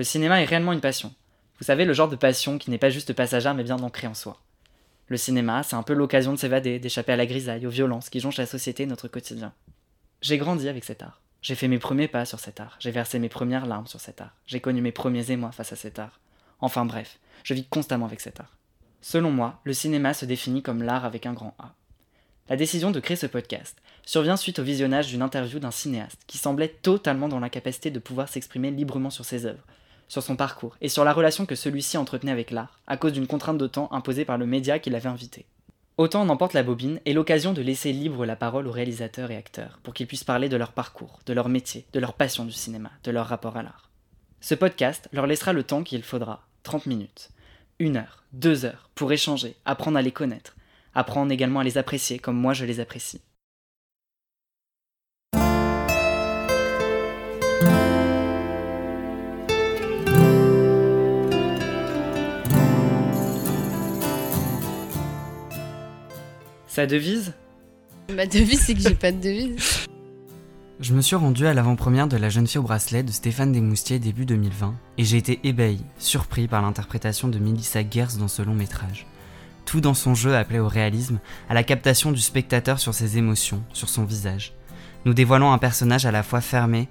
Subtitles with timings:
[0.00, 1.12] Le cinéma est réellement une passion.
[1.58, 4.14] Vous savez, le genre de passion qui n'est pas juste passagère mais bien ancrée en
[4.14, 4.40] soi.
[5.08, 8.18] Le cinéma, c'est un peu l'occasion de s'évader, d'échapper à la grisaille, aux violences qui
[8.18, 9.52] jonchent la société et notre quotidien.
[10.22, 11.20] J'ai grandi avec cet art.
[11.42, 12.78] J'ai fait mes premiers pas sur cet art.
[12.80, 14.34] J'ai versé mes premières larmes sur cet art.
[14.46, 16.18] J'ai connu mes premiers émois face à cet art.
[16.60, 18.56] Enfin bref, je vis constamment avec cet art.
[19.02, 21.74] Selon moi, le cinéma se définit comme l'art avec un grand A.
[22.48, 23.76] La décision de créer ce podcast
[24.06, 28.30] survient suite au visionnage d'une interview d'un cinéaste qui semblait totalement dans l'incapacité de pouvoir
[28.30, 29.66] s'exprimer librement sur ses œuvres,
[30.10, 33.28] sur son parcours et sur la relation que celui-ci entretenait avec l'art, à cause d'une
[33.28, 35.46] contrainte de temps imposée par le média qui l'avait invité.
[35.98, 39.36] Autant en emporte la bobine est l'occasion de laisser libre la parole aux réalisateurs et
[39.36, 42.52] acteurs pour qu'ils puissent parler de leur parcours, de leur métier, de leur passion du
[42.52, 43.88] cinéma, de leur rapport à l'art.
[44.40, 47.28] Ce podcast leur laissera le temps qu'il faudra, 30 minutes,
[47.78, 50.56] une heure, deux heures, pour échanger, apprendre à les connaître,
[50.92, 53.20] apprendre également à les apprécier comme moi je les apprécie.
[66.70, 67.32] Sa devise
[68.14, 69.88] Ma devise, c'est que j'ai pas de devise.
[70.80, 73.98] Je me suis rendu à l'avant-première de La jeune fille au bracelet de Stéphane Desmoustiers
[73.98, 78.54] début 2020 et j'ai été ébahi, surpris par l'interprétation de Melissa Gers dans ce long
[78.54, 79.08] métrage.
[79.66, 83.64] Tout dans son jeu appelait au réalisme, à la captation du spectateur sur ses émotions,
[83.72, 84.52] sur son visage.
[85.06, 86.88] Nous dévoilons un personnage à la fois fermé,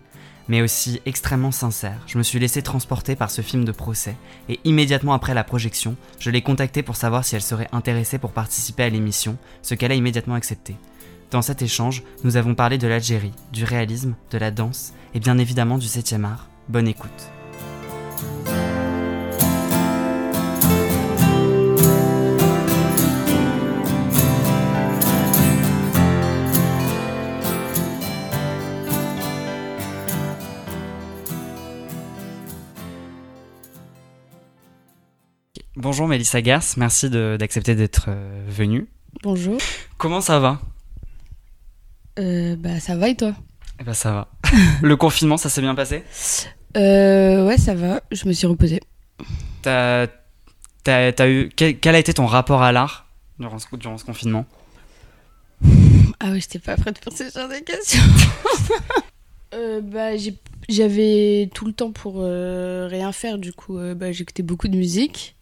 [0.49, 2.01] mais aussi extrêmement sincère.
[2.07, 4.17] Je me suis laissé transporter par ce film de procès,
[4.49, 8.33] et immédiatement après la projection, je l'ai contactée pour savoir si elle serait intéressée pour
[8.33, 10.75] participer à l'émission, ce qu'elle a immédiatement accepté.
[11.31, 15.37] Dans cet échange, nous avons parlé de l'Algérie, du réalisme, de la danse, et bien
[15.37, 16.49] évidemment du 7 art.
[16.67, 17.38] Bonne écoute.
[35.91, 38.87] Bonjour Mélissa Gers, merci d'accepter d'être euh, venue.
[39.23, 39.57] Bonjour.
[39.97, 40.61] Comment ça va?
[42.19, 43.33] Euh, Bah ça va et toi?
[43.79, 44.27] Eh bah ça va.
[44.83, 46.03] Le confinement, ça s'est bien passé?
[46.77, 48.01] Euh, Ouais, ça va.
[48.11, 48.81] Je me suis reposée.
[49.63, 50.05] T'as,
[51.27, 53.07] eu quel, a été ton rapport à l'art
[53.39, 54.45] durant ce, durant ce confinement?
[56.19, 58.03] Ah oui, j'étais pas prête pour ce genre de questions.
[59.55, 60.11] euh, bah
[60.69, 65.35] j'avais tout le temps pour rien faire, du coup bah, j'écoutais beaucoup de musique.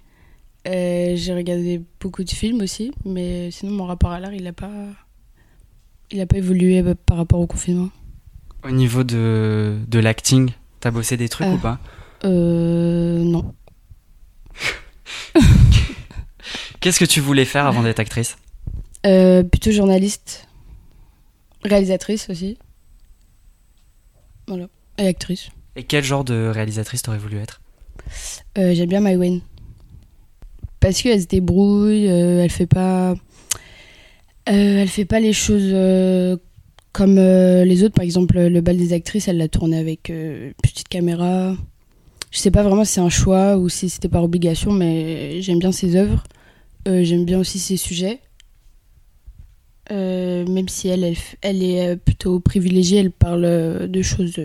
[0.67, 4.53] Euh, j'ai regardé beaucoup de films aussi, mais sinon mon rapport à l'art, il n'a
[4.53, 4.71] pas,
[6.11, 7.89] il a pas évolué euh, par rapport au confinement.
[8.63, 11.79] Au niveau de, de l'acting, t'as bossé des trucs euh, ou pas?
[12.25, 13.53] Euh, non.
[16.81, 18.37] Qu'est-ce que tu voulais faire avant d'être actrice?
[19.05, 20.47] Euh, Plutôt journaliste,
[21.63, 22.57] réalisatrice aussi.
[24.47, 24.67] Voilà,
[24.97, 25.49] et actrice.
[25.75, 27.61] Et quel genre de réalisatrice t'aurais voulu être?
[28.55, 29.41] J'aime bien My Wayne
[30.87, 33.15] parce qu'elle se débrouille, euh, elle fait pas, euh,
[34.47, 36.37] elle fait pas les choses euh,
[36.93, 37.93] comme les autres.
[37.93, 41.57] Par exemple, le bal des actrices, elle l'a tourné avec une petite caméra.
[42.31, 45.59] Je sais pas vraiment si c'est un choix ou si c'était par obligation, mais j'aime
[45.59, 46.23] bien ses œuvres.
[46.85, 48.21] j'aime bien aussi ses sujets.
[49.89, 54.39] même si elle, elle, est plutôt privilégiée, elle parle de choses.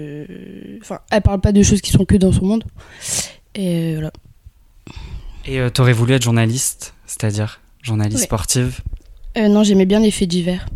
[0.81, 2.65] Enfin, elle parle pas de choses qui sont que dans son monde.
[3.55, 4.11] Et voilà.
[5.45, 8.81] Et euh, t'aurais voulu être journaliste, c'est-à-dire journaliste sportive
[9.37, 10.67] euh, Non, j'aimais bien les faits divers.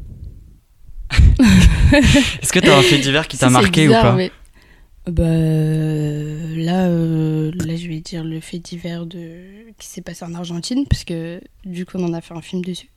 [1.93, 4.17] Est-ce que t'as un fait divers qui t'a marqué ou pas
[5.07, 10.35] Bah là, euh, là, je vais dire le fait divers de qui s'est passé en
[10.35, 12.89] Argentine, parce que du coup, on en a fait un film dessus.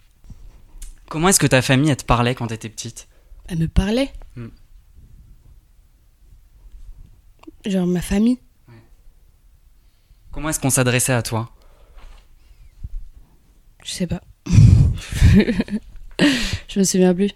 [1.08, 3.08] Comment est-ce que ta famille elle te parlait quand t'étais petite?
[3.48, 4.12] Elle me parlait.
[4.36, 4.48] Hmm.
[7.66, 8.40] Genre ma famille.
[10.32, 11.52] Comment est-ce qu'on s'adressait à toi?
[13.84, 14.22] Je sais pas.
[16.68, 17.30] je me souviens plus.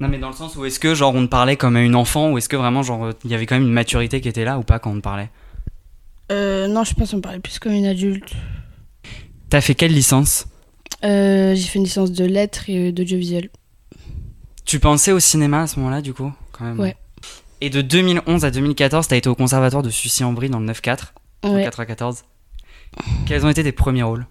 [0.00, 1.94] Non, mais dans le sens où est-ce que, genre, on te parlait comme à une
[1.94, 4.44] enfant ou est-ce que vraiment, genre, il y avait quand même une maturité qui était
[4.44, 5.30] là ou pas quand on te parlait?
[6.32, 8.32] Euh, Non, je pense qu'on parlait plus comme une adulte.
[9.50, 10.46] T'as fait quelle licence?
[11.04, 13.50] Euh, J'ai fait une licence de lettres et d'audiovisuel.
[14.64, 16.80] Tu pensais au cinéma à ce moment-là, du coup quand même?
[16.80, 16.96] Ouais.
[17.60, 21.12] Et de 2011 à 2014, t'as été au conservatoire de Sucy-en-Brie dans le 9-4.
[21.42, 21.64] en Ouais.
[21.64, 22.24] 94.
[23.26, 24.26] Quels ont été tes premiers rôles?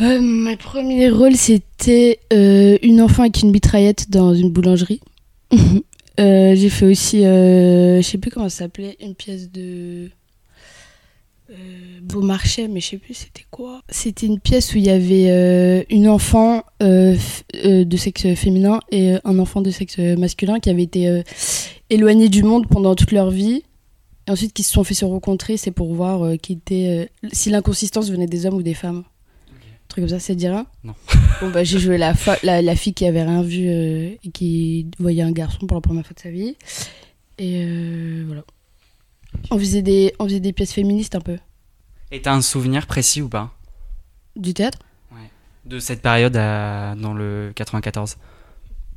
[0.00, 5.00] Euh, mon premier rôle, c'était euh, une enfant avec une mitraillette dans une boulangerie.
[6.18, 10.10] Euh, j'ai fait aussi, je sais plus comment ça s'appelait, une pièce de
[12.02, 13.80] Beaumarchais, mais je sais plus c'était quoi.
[13.88, 17.16] C'était une pièce où il y avait une enfant de
[17.96, 21.22] sexe féminin et un enfant de sexe masculin qui avaient été
[21.88, 23.62] éloignés du monde pendant toute leur vie.
[24.28, 28.10] Et ensuite, qui se sont fait se rencontrer, c'est pour voir qui était, si l'inconsistance
[28.10, 29.04] venait des hommes ou des femmes.
[29.90, 30.94] Truc comme ça, c'est dire Non.
[31.42, 34.86] Bon, bah, j'ai joué la, la, la fille qui avait rien vu euh, et qui
[34.98, 36.56] voyait un garçon pour la première fois de sa vie.
[37.38, 38.42] Et euh, voilà.
[39.50, 41.36] On faisait, des, on faisait des pièces féministes un peu.
[42.12, 43.52] Et t'as un souvenir précis ou pas?
[44.36, 44.78] Du théâtre?
[45.66, 48.16] De cette période à- dans le 94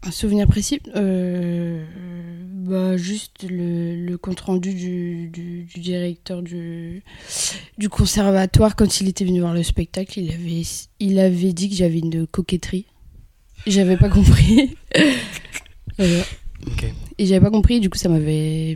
[0.07, 0.79] Un souvenir précis?
[0.95, 1.83] Euh,
[2.63, 7.04] bah, Juste le, le compte-rendu du, du, du directeur du,
[7.77, 10.19] du conservatoire quand il était venu voir le spectacle.
[10.19, 10.63] Il avait,
[11.00, 12.86] il avait dit que j'avais une coquetterie.
[13.68, 14.75] J'avais pas compris.
[15.98, 16.24] Voilà.
[17.19, 18.75] Et j'avais pas compris, du coup ça m'avait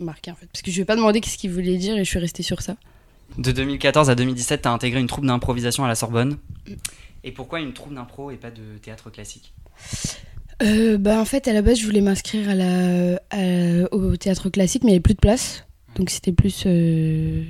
[0.00, 0.46] marqué en fait.
[0.46, 2.42] Parce que je lui ai pas demandé qu'est-ce qu'il voulait dire et je suis restée
[2.42, 2.76] sur ça.
[3.38, 6.38] De 2014 à 2017, t'as intégré une troupe d'improvisation à la Sorbonne.
[7.24, 9.52] Et pourquoi une troupe d'impro et pas de théâtre classique?
[10.62, 14.48] Euh, bah en fait à la base je voulais m'inscrire à la, à- au théâtre
[14.48, 15.64] classique mais il n'y avait plus de place.
[15.96, 17.42] Donc c'était plus euh,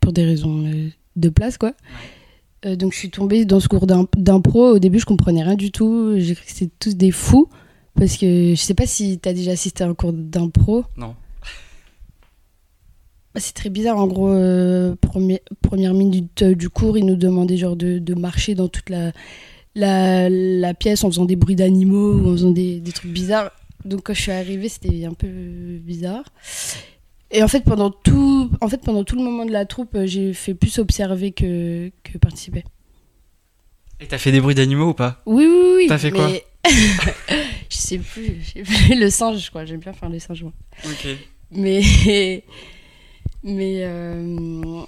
[0.00, 1.72] pour des raisons euh, de place quoi.
[2.66, 4.70] Euh, donc je suis tombée dans ce cours d'im- d'impro.
[4.74, 6.14] Au début je comprenais rien du tout.
[6.18, 7.48] J'ai cru que c'était tous des fous.
[7.94, 10.84] Parce que je sais pas si t'as déjà assisté à un cours d'impro.
[10.96, 11.14] Non.
[13.32, 17.56] Bah, C'est très bizarre, en gros, euh, premier- première minute du cours, ils nous demandaient
[17.56, 19.12] genre de, de marcher dans toute la,
[19.74, 23.50] la, la pièce en faisant des bruits d'animaux ou en faisant des, des trucs bizarres.
[23.84, 26.24] Donc quand je suis arrivée, c'était un peu bizarre.
[27.30, 30.06] Et en fait, pendant tout, en fait, pendant tout le moment de la troupe, euh,
[30.06, 32.62] j'ai fait plus observer que, que participer.
[34.00, 35.86] Et t'as fait des bruits d'animaux ou pas Oui, oui, oui.
[35.88, 36.44] T'as fait quoi mais-
[37.68, 38.36] Je sais plus.
[38.90, 39.64] Le singe, quoi.
[39.64, 40.52] J'aime bien faire les singes, moi.
[40.84, 41.08] Ok.
[41.50, 41.82] Mais
[43.42, 44.82] mais euh,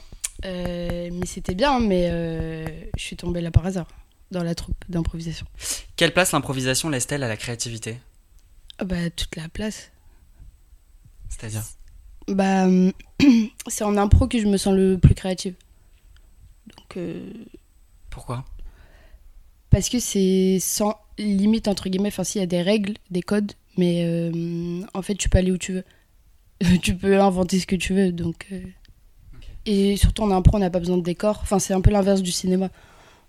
[0.44, 1.80] euh, mais c'était bien.
[1.80, 2.64] Mais euh,
[2.96, 3.86] je suis tombée là par hasard
[4.30, 5.46] dans la troupe d'improvisation.
[5.96, 7.98] Quelle place l'improvisation laisse-t-elle à la créativité?
[8.78, 9.90] Ah bah toute la place.
[11.28, 11.62] C'est-à-dire?
[12.28, 12.66] Bah
[13.68, 15.54] c'est en impro que je me sens le plus créative.
[16.76, 17.30] Donc euh,
[18.10, 18.44] Pourquoi?
[19.70, 22.08] parce que c'est sans limite entre guillemets.
[22.08, 25.52] Enfin s'il y a des règles, des codes, mais euh, en fait tu peux aller
[25.52, 25.84] où tu veux.
[26.82, 28.12] tu peux inventer ce que tu veux.
[28.12, 28.60] Donc euh.
[29.66, 31.40] Et surtout en impro, on n'a pas besoin de décor.
[31.42, 32.70] Enfin, c'est un peu l'inverse du cinéma.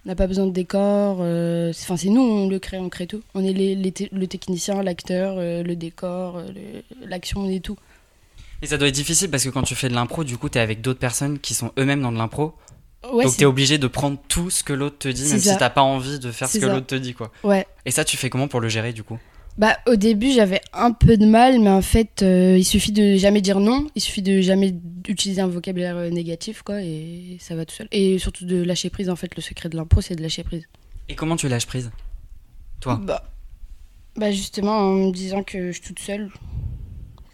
[0.08, 1.18] On n'a pas besoin de décor.
[1.20, 3.22] euh, c'est- Enfin, c'est nous, on le crée, on crée tout.
[3.36, 6.48] On est les, les te- le technicien, l'acteur, euh, le décor, euh,
[7.06, 7.76] l'action, on est tout.
[8.62, 10.62] Et ça doit être difficile parce que quand tu fais de l'impro, du coup, t'es
[10.62, 12.54] avec d'autres personnes qui sont eux-mêmes dans de l'impro.
[13.12, 15.52] Ouais, donc t'es obligé de prendre tout ce que l'autre te dit, même ça.
[15.52, 17.30] si t'as pas envie de faire ce que l'autre te dit, quoi.
[17.44, 17.68] ouais.
[17.86, 19.20] Et ça, tu fais comment pour le gérer, du coup?
[19.58, 23.16] Bah, au début, j'avais un peu de mal, mais en fait, euh, il suffit de
[23.16, 23.88] jamais dire non.
[23.96, 24.76] Il suffit de jamais
[25.08, 27.88] utiliser un vocabulaire euh, négatif, quoi, et ça va tout seul.
[27.92, 30.68] Et surtout de lâcher prise, en fait, le secret de l'impro, c'est de lâcher prise.
[31.10, 31.90] Et comment tu lâches prise?
[32.80, 33.02] Toi?
[33.04, 33.24] Bah,
[34.18, 36.32] bah justement en me disant que je suis toute seule.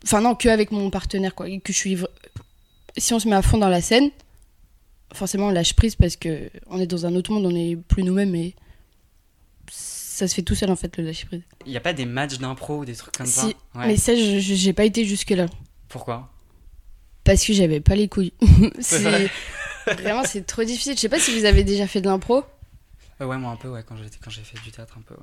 [0.03, 1.97] Enfin non, que avec mon partenaire quoi, et que je suis.
[2.97, 4.11] Si on se met à fond dans la scène,
[5.13, 8.03] forcément on lâche prise parce que on est dans un autre monde, on est plus
[8.03, 8.53] nous-mêmes et
[10.13, 11.41] ça se fait tout seul en fait le lâcher prise.
[11.65, 13.41] Il y a pas des matchs d'impro ou des trucs comme ça?
[13.41, 13.87] Si, Ouais.
[13.87, 15.47] Mais ça, je- je- j'ai pas été jusque là
[15.89, 16.29] Pourquoi?
[17.23, 18.33] Parce que j'avais pas les couilles.
[18.79, 19.29] C'est c'est vrai.
[20.01, 20.93] vraiment c'est trop difficile.
[20.95, 22.43] Je sais pas si vous avez déjà fait de l'impro.
[23.21, 25.13] Euh, Ouais, moi un peu, ouais, quand j'étais- quand j'ai fait du théâtre, un peu.
[25.13, 25.19] ouais.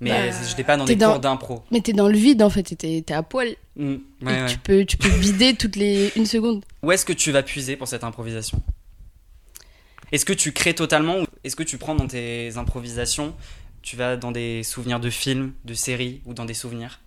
[0.00, 1.62] Mais Bah, je n'étais pas dans des dans- cours d'impro.
[1.72, 4.46] Mais t'es dans le vide en fait, t'es t'es à poil Mm, ouais.
[4.46, 6.64] tu peux tu peux vider toutes les une seconde.
[6.82, 8.62] Où est-ce que tu vas puiser pour cette improvisation?
[10.12, 13.34] Est-ce que tu crées totalement ou est-ce que tu prends dans tes improvisations,
[13.88, 17.00] tu vas dans des souvenirs de films, de séries ou dans des souvenirs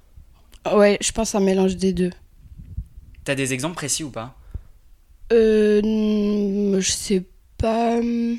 [0.71, 2.09] Ouais, je pense un mélange des deux.
[3.23, 4.35] T'as des exemples précis ou pas
[5.31, 7.23] Euh, hmm, je sais
[7.59, 8.01] pas.
[8.01, 8.37] hmm,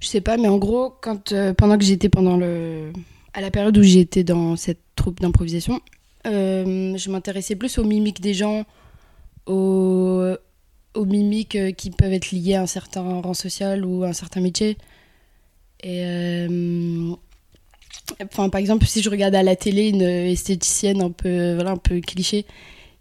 [0.00, 2.92] Je sais pas, mais en gros, quand euh, pendant que j'étais pendant le,
[3.32, 5.80] à la période où j'étais dans cette troupe d'improvisation,
[6.26, 8.64] euh, je m'intéressais plus aux mimiques des gens,
[9.46, 10.32] aux,
[10.94, 14.12] aux mimiques euh, qui peuvent être liées à un certain rang social ou à un
[14.12, 14.76] certain métier.
[15.82, 17.12] Et euh,
[18.24, 21.76] enfin, par exemple, si je regarde à la télé une esthéticienne un peu, voilà, un
[21.76, 22.44] peu cliché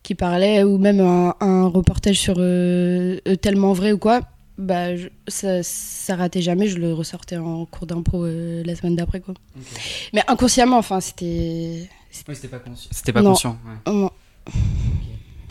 [0.03, 4.21] qui parlait, ou même un, un reportage sur euh, euh, tellement vrai ou quoi,
[4.57, 8.95] bah je- ça, ça ratait jamais, je le ressortais en cours d'impro euh, la semaine
[8.95, 9.33] d'après quoi.
[10.13, 11.89] Mais inconsciemment, enfin c'était.
[12.27, 12.59] Oui, c'était pas
[13.13, 13.31] pas Non.
[13.31, 13.57] conscient.
[13.87, 13.93] ouais.
[13.93, 14.09] non.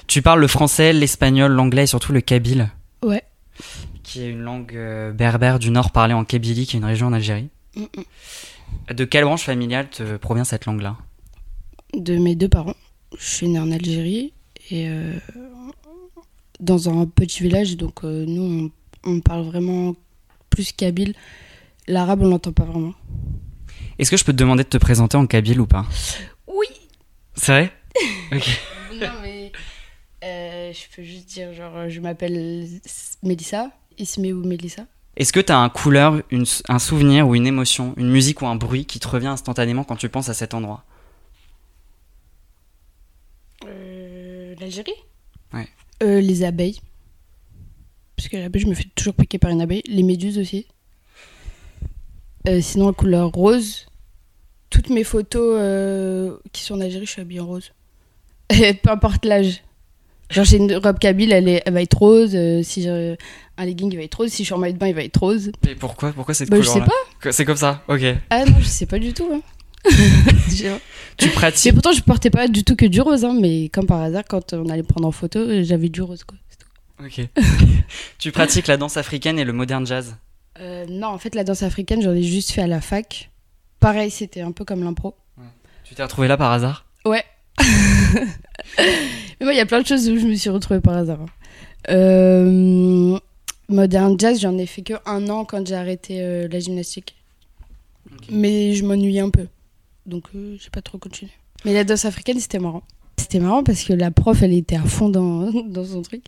[0.07, 2.71] Tu parles le français, l'espagnol, l'anglais et surtout le kabyle.
[3.03, 3.23] Ouais.
[4.09, 7.09] Qui est une langue euh, berbère du nord parlée en Kabylie, qui est une région
[7.09, 7.51] en Algérie.
[7.77, 8.95] Mm, mm.
[8.95, 10.97] De quelle branche familiale te provient cette langue-là?
[11.93, 12.73] De mes deux parents.
[13.19, 14.33] Je suis née en Algérie
[14.71, 15.13] et euh,
[16.59, 18.71] dans un petit village, donc euh, nous,
[19.05, 19.95] on, on parle vraiment
[20.49, 21.15] plus kabyle.
[21.87, 22.95] L'arabe, on l'entend pas vraiment.
[23.99, 25.85] Est-ce que je peux te demander de te présenter en kabyle ou pas?
[26.47, 26.69] Oui
[27.35, 27.73] C'est vrai?
[28.33, 28.49] Ok.
[28.95, 29.53] Non, mais
[30.25, 32.67] euh, je peux juste dire, genre, je m'appelle
[33.23, 34.87] Mélissa, Ismé ou Mélissa.
[35.17, 38.47] Est-ce que tu as un couleur, une- un souvenir ou une émotion, une musique ou
[38.47, 40.85] un bruit qui te revient instantanément quand tu penses à cet endroit?
[43.67, 44.93] Euh, L'Algérie?
[45.53, 45.69] Ouais.
[46.03, 46.81] Euh, les abeilles.
[48.17, 49.83] Parce que l'abeille, je me fais toujours piquer par une abeille.
[49.87, 50.67] Les méduses aussi.
[52.49, 53.87] Euh, sinon, la couleur rose.
[54.71, 57.73] Toutes mes photos euh, qui sont en Algérie, je suis habillée en rose.
[58.51, 59.63] Et peu importe l'âge.
[60.31, 62.33] Genre, j'ai une robe kabyle, elle, est- elle va être rose.
[62.35, 63.17] euh, si j'ai
[63.57, 64.31] un legging, il va être rose.
[64.31, 65.51] Si je suis en maillot de bain, il va être rose.
[65.67, 67.33] Et pourquoi Pourquoi cette Bah, je sais pas.
[67.33, 68.03] C'est comme ça, ok.
[68.31, 69.29] Ah non, je sais pas du tout.
[69.33, 69.41] hein.
[71.19, 73.87] Tu Et pratiques pourtant, je portais pas du tout que du rose, hein, mais comme
[73.87, 76.23] par hasard, quand on allait prendre en photo, euh, j'avais du rose.
[76.25, 76.37] Quoi.
[76.59, 77.05] tout.
[77.05, 77.27] Ok.
[78.19, 80.17] tu pratiques la danse africaine et le modern jazz.
[80.61, 83.31] Euh, non, en fait, la danse africaine, j'en ai juste fait à la fac.
[83.81, 85.15] Pareil, c'était un peu comme l'impro.
[85.85, 86.85] Tu t'es retrouvé là par hasard?
[87.05, 87.25] Ouais.
[88.79, 91.21] mais moi, il y a plein de choses où je me suis retrouvée par hasard.
[91.21, 91.27] hein.
[91.91, 93.19] Euh,
[93.69, 97.15] modern jazz, j'en ai fait que un an quand j'ai arrêté euh, la gymnastique.
[98.31, 99.47] Mais je m'ennuyais un peu.
[100.07, 101.31] Donc, euh, j'ai pas trop continué.
[101.65, 102.83] Mais la danse africaine, c'était marrant.
[103.17, 106.25] C'était marrant parce que la prof, elle était à fond dans, dans son truc.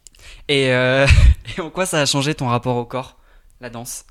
[0.49, 1.07] Et, euh,
[1.57, 3.19] et en quoi ça a changé ton rapport au corps,
[3.61, 4.05] la danse?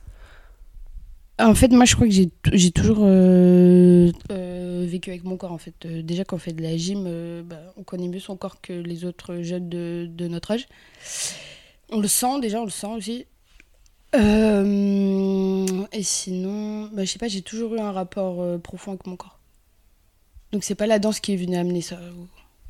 [1.40, 5.54] En fait, moi, je crois que j'ai toujours euh, euh, vécu avec mon corps.
[5.54, 8.20] En fait, Euh, déjà quand on fait de la gym, euh, bah, on connaît mieux
[8.20, 10.68] son corps que les autres jeunes de, de notre âge.
[11.92, 13.26] On le sent déjà, on le sent aussi.
[14.16, 19.08] Euh, et sinon, bah, je sais pas, j'ai toujours eu un rapport euh, profond avec
[19.08, 19.40] mon corps.
[20.52, 22.00] Donc c'est pas la danse qui est venue amener ça.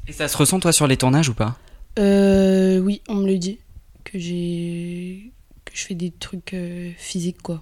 [0.07, 1.57] Et ça se ressent toi sur les tournages ou pas?
[1.97, 3.57] Euh, oui, on me le dit
[4.03, 5.31] que j'ai
[5.65, 7.61] que je fais des trucs euh, physiques quoi.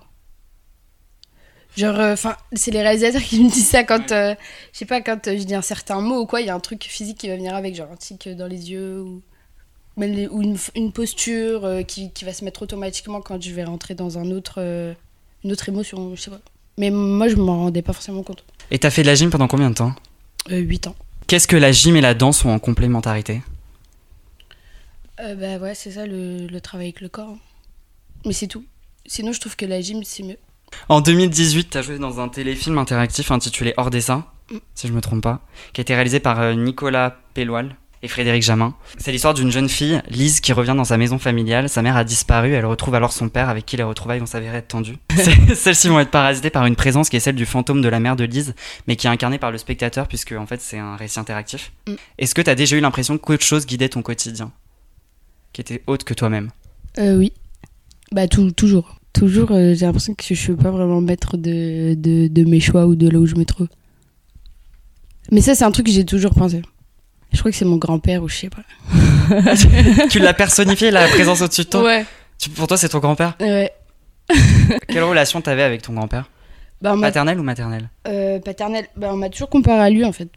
[1.75, 4.33] Genre, enfin, c'est les réalisateurs qui me disent ça quand, euh,
[4.73, 6.55] je sais pas, quand euh, je dis un certain mot ou quoi, il y a
[6.55, 9.21] un truc physique qui va venir avec, genre un tic dans les yeux ou
[9.95, 13.51] même les- ou une, une posture euh, qui, qui va se mettre automatiquement quand je
[13.51, 14.93] vais rentrer dans un autre, euh,
[15.43, 16.39] une autre émotion, je sais pas.
[16.79, 18.43] Mais moi, je m'en rendais pas forcément compte.
[18.71, 19.93] Et t'as fait de la gym pendant combien de temps?
[20.51, 20.95] Euh, 8 ans.
[21.27, 23.41] Qu'est-ce que la gym et la danse ont en complémentarité?
[25.19, 27.29] Euh, bah ouais, c'est ça le, le travail avec le corps.
[27.29, 27.39] hein.
[28.25, 28.63] Mais c'est tout.
[29.05, 30.37] Sinon, je trouve que la gym, c'est mieux.
[30.89, 34.57] En 2018, t'as joué dans un téléfilm interactif intitulé Hors dessin, Mm.
[34.75, 35.41] si je me trompe pas,
[35.73, 38.75] qui a été réalisé par euh, Nicolas Pelloil et Frédéric Jamin.
[38.97, 41.67] C'est l'histoire d'une jeune fille, Lise, qui revient dans sa maison familiale.
[41.67, 44.57] Sa mère a disparu, elle retrouve alors son père avec qui les retrouvailles vont s'avérer
[44.57, 44.97] être tendues.
[45.55, 48.15] Celles-ci vont être parasitées par une présence qui est celle du fantôme de la mère
[48.15, 48.53] de Lise,
[48.87, 51.71] mais qui est incarnée par le spectateur puisque en fait c'est un récit interactif.
[51.87, 51.93] Mm.
[52.19, 54.51] Est-ce que t'as déjà eu l'impression qu'autre chose guidait ton quotidien?
[55.51, 56.51] Qui était autre que toi-même?
[56.99, 57.33] Euh, oui.
[58.11, 58.95] Bah, tout, toujours.
[59.17, 62.85] Toujours, euh, j'ai l'impression que je suis pas vraiment maître de, de, de mes choix
[62.85, 63.67] ou de là où je me trouve.
[65.31, 66.61] Mais ça, c'est un truc que j'ai toujours pensé.
[67.33, 68.63] Je crois que c'est mon grand-père ou je sais pas.
[70.09, 72.05] Tu l'as personnifié, la présence au-dessus de toi Ouais.
[72.37, 73.35] Tu- Pour toi c'est ton grand-père?
[73.41, 73.71] Ouais.
[74.87, 76.29] Quelle relation t'avais avec ton grand-père?
[76.81, 77.89] Bah, Paternelle ou maternelle?
[78.07, 78.85] Euh, paternel.
[78.95, 80.29] Bah, on m'a toujours comparé à lui, en fait.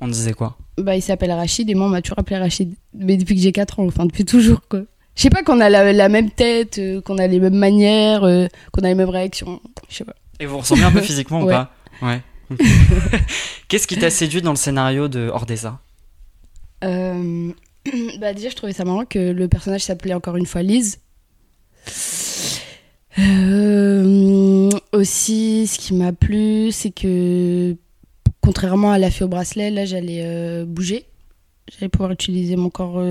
[0.00, 0.58] On disait quoi?
[0.76, 2.74] Bah, il s'appelle Rachid et moi, on m'a toujours appelé Rachid.
[2.94, 4.82] Mais depuis que j'ai 4 ans, enfin, depuis toujours, quoi.
[5.16, 8.24] Je sais pas qu'on a la, la même tête, euh, qu'on a les mêmes manières,
[8.24, 9.60] euh, qu'on a les mêmes réactions.
[9.88, 10.14] Je sais pas.
[10.40, 11.54] Et vous ressemblez un peu physiquement ou Ouais.
[11.54, 12.20] pas Ouais.
[13.68, 15.80] Qu'est-ce qui t'a séduit dans le scénario de Hors dessin
[16.84, 17.50] Euh,
[18.20, 21.00] bah déjà, je trouvais ça marrant que le personnage s'appelait encore une fois Lise.
[24.92, 27.74] Aussi, ce qui m'a plu, c'est que
[28.42, 31.06] contrairement à la fée au bracelet, là, j'allais bouger.
[31.72, 33.02] J'allais pouvoir utiliser mon corps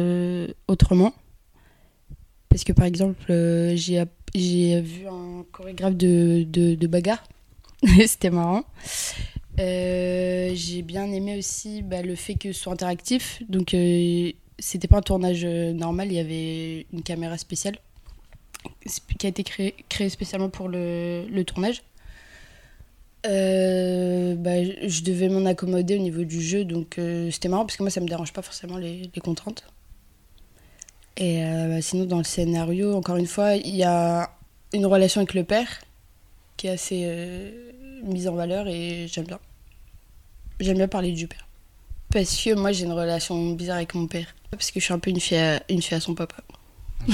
[0.67, 1.13] autrement.
[2.55, 7.21] Parce que par exemple, euh, j'ai vu un chorégraphe de, bagarre.
[8.07, 8.63] C'était marrant.
[9.59, 13.43] Euh, j'ai bien aimé aussi bah, le fait que ce soit interactif.
[13.49, 17.75] Donc, euh, c'était pas un tournage euh, normal, il y avait une caméra spéciale
[18.87, 19.75] sp- qui a été créée,
[20.07, 21.83] spécialement pour le, tournage.
[23.25, 27.89] Bah, je devais m'en accommoder au niveau du jeu, donc c'était marrant parce que moi
[27.89, 29.65] ça me dérange pas forcément les contraintes.
[31.17, 34.29] Et euh, bah, sinon, dans le scénario, encore une fois, il y a
[34.73, 35.81] une relation avec le père
[36.57, 37.51] qui est assez euh,
[38.03, 39.39] mise en valeur et j'aime bien.
[40.59, 41.45] J'aime bien parler du père.
[42.11, 44.27] Parce que moi, j'ai une relation bizarre avec mon père.
[44.51, 46.37] Parce que je suis un peu une fille à, une fille à son papa.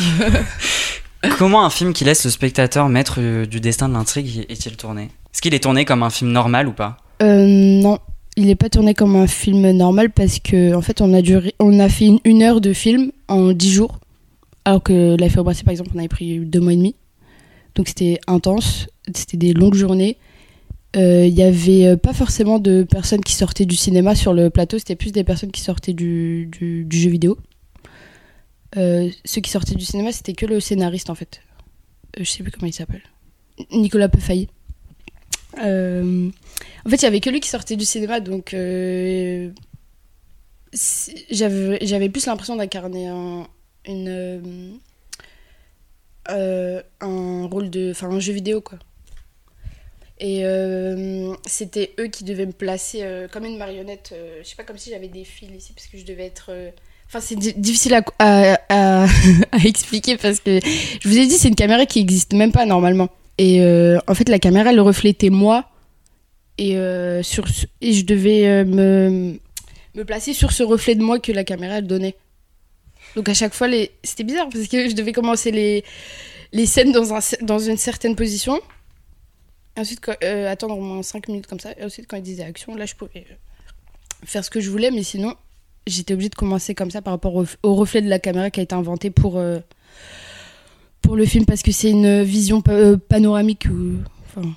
[1.37, 5.03] Comment un film qui laisse le spectateur maître euh, du destin de l'intrigue est-il tourné?
[5.33, 6.97] Est-ce qu'il est tourné comme un film normal ou pas?
[7.21, 7.99] Euh, non,
[8.37, 11.21] il n'est pas tourné comme un film normal parce que en fait, on a
[11.59, 13.99] on a fait une, heure de film en dix jours,
[14.65, 16.95] alors que la Bracelet, par exemple, on avait pris deux mois et demi.
[17.75, 20.17] Donc c'était intense, c'était des longues journées.
[20.95, 24.49] Euh, Il y avait euh, pas forcément de personnes qui sortaient du cinéma sur le
[24.49, 27.37] plateau, c'était plus des personnes qui sortaient du, du, jeu vidéo.
[28.77, 31.41] Euh, ceux qui sortaient du cinéma, c'était que le scénariste en fait.
[32.19, 33.03] Euh, je sais plus comment il s'appelle.
[33.71, 34.49] Nicolas Peufailly.
[35.59, 36.29] Euh,
[36.85, 39.49] en fait, il y avait que lui qui sortait du cinéma, donc euh,
[41.31, 43.47] j'avais plus l'impression d'incarner un,
[43.85, 44.79] une,
[46.29, 47.91] euh, rôle de.
[47.91, 48.79] Enfin, un jeu vidéo, quoi.
[50.19, 50.43] Et
[51.47, 54.13] c'était eux qui devaient me placer comme une marionnette.
[54.43, 56.51] je sais pas, comme si j'avais des fils ici, parce que je devais être.
[57.07, 59.07] Enfin, c'est di- difficile à, à,
[59.65, 63.09] expliquer parce que je vous ai dit, c'est une caméra qui existe même pas normalement.
[63.41, 65.65] Et euh, en fait, la caméra, elle reflétait moi.
[66.59, 67.47] Et, euh, sur,
[67.81, 69.39] et je devais euh, me,
[69.95, 72.15] me placer sur ce reflet de moi que la caméra, elle donnait.
[73.15, 73.67] Donc à chaque fois,
[74.03, 75.83] c'était bizarre parce que je devais commencer les,
[76.53, 78.61] les scènes dans, un, dans une certaine position.
[79.75, 80.07] Et ensuite,
[80.47, 81.71] attendre au moins 5 minutes comme ça.
[81.79, 83.25] Et ensuite, quand ils disaient action, là, je pouvais
[84.23, 84.91] faire ce que je voulais.
[84.91, 85.33] Mais sinon,
[85.87, 88.63] j'étais obligée de commencer comme ça par rapport au, reflet de la caméra qui a
[88.63, 89.41] été inventé pour,
[91.01, 93.65] pour le film parce que c'est une vision pa- euh, panoramique.
[93.69, 93.97] Ou...
[94.27, 94.47] Enfin,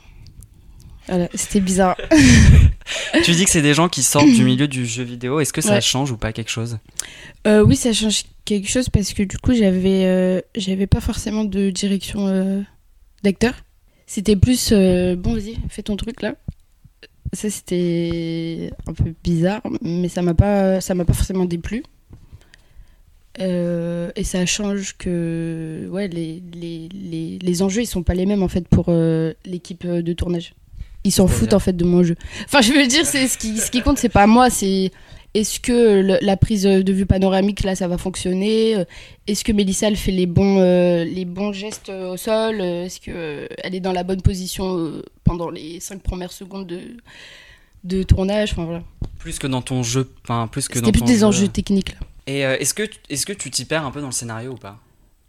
[1.09, 1.97] voilà, c'était bizarre.
[3.25, 5.41] Tu dis que c'est des gens qui sortent du milieu du jeu vidéo.
[5.41, 5.81] Est-ce que ça Ouais.
[5.81, 6.79] change ou pas quelque chose?
[7.47, 11.45] Euh, oui, ça change quelque chose parce que du coup, j'avais euh, j'avais pas forcément
[11.45, 12.61] de direction euh,
[13.23, 13.55] d'acteur.
[14.07, 16.35] C'était plus bon, vas-y, fais ton truc là.
[17.33, 21.83] Ça c'était un peu bizarre, mais ça m'a pas ça m'a pas forcément déplu.
[23.41, 28.27] Euh, et ça change que ouais les, les, les, les enjeux ils sont pas les
[28.27, 30.55] mêmes en fait pour euh, l'équipe euh, de tournage.
[31.03, 32.15] Ils s'en foutent en fait de mon jeu.
[32.47, 34.93] Enfin je veux dire c'est ce qui ce qui compte c'est pas moi c'est
[35.35, 38.77] est-ce que le- la prise de vue panoramique là ça va fonctionner
[39.27, 43.49] Est-ce que Mélissa elle fait les bons euh, les bons gestes au sol Est-ce que
[43.65, 44.93] elle est dans la bonne position
[45.25, 46.79] pendant les cinq premières secondes de
[47.83, 48.85] de tournage Enfin voilà.
[49.19, 51.25] Plus que dans ton jeu, enfin plus que dans plus ton des jeu.
[51.25, 52.07] enjeux techniques là.
[52.27, 54.57] Et euh, est-ce que est-ce que tu t'y perds un peu dans le scénario ou
[54.57, 54.79] pas?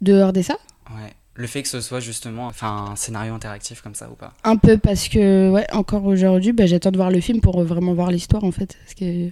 [0.00, 0.58] Dehors de ça
[0.90, 1.12] Ouais.
[1.34, 4.32] Le fait que ce soit justement, enfin, un scénario interactif comme ça ou pas?
[4.44, 7.92] Un peu parce que ouais encore aujourd'hui bah, j'attends de voir le film pour vraiment
[7.92, 9.30] voir l'histoire en fait parce que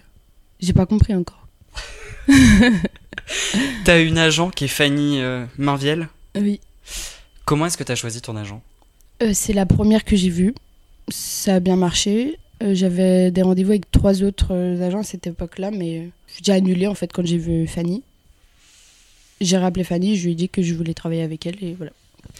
[0.60, 1.48] j'ai pas compris encore.
[3.84, 6.08] T'as une agent qui est Fanny euh, Marviel?
[6.36, 6.60] Oui.
[7.44, 8.62] Comment est-ce que t'as choisi ton agent?
[9.22, 10.54] Euh, c'est la première que j'ai vue.
[11.08, 12.38] Ça a bien marché.
[12.64, 16.08] Euh, J'avais des rendez-vous avec trois autres agents à cette époque-là, mais
[16.42, 18.02] j'ai annulé en fait quand j'ai vu Fanny.
[19.40, 21.90] J'ai rappelé Fanny, je lui ai dit que je voulais travailler avec elle et voilà.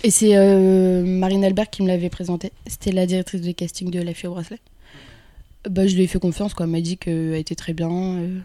[0.02, 2.52] Et c'est euh, Marine Albert qui me l'avait présenté.
[2.66, 4.58] C'était la directrice de casting de La Fille au Bracelet.
[5.68, 6.64] Bah, je lui ai fait confiance, quoi.
[6.66, 7.90] Elle m'a dit qu'elle était très bien.
[7.90, 8.38] euh,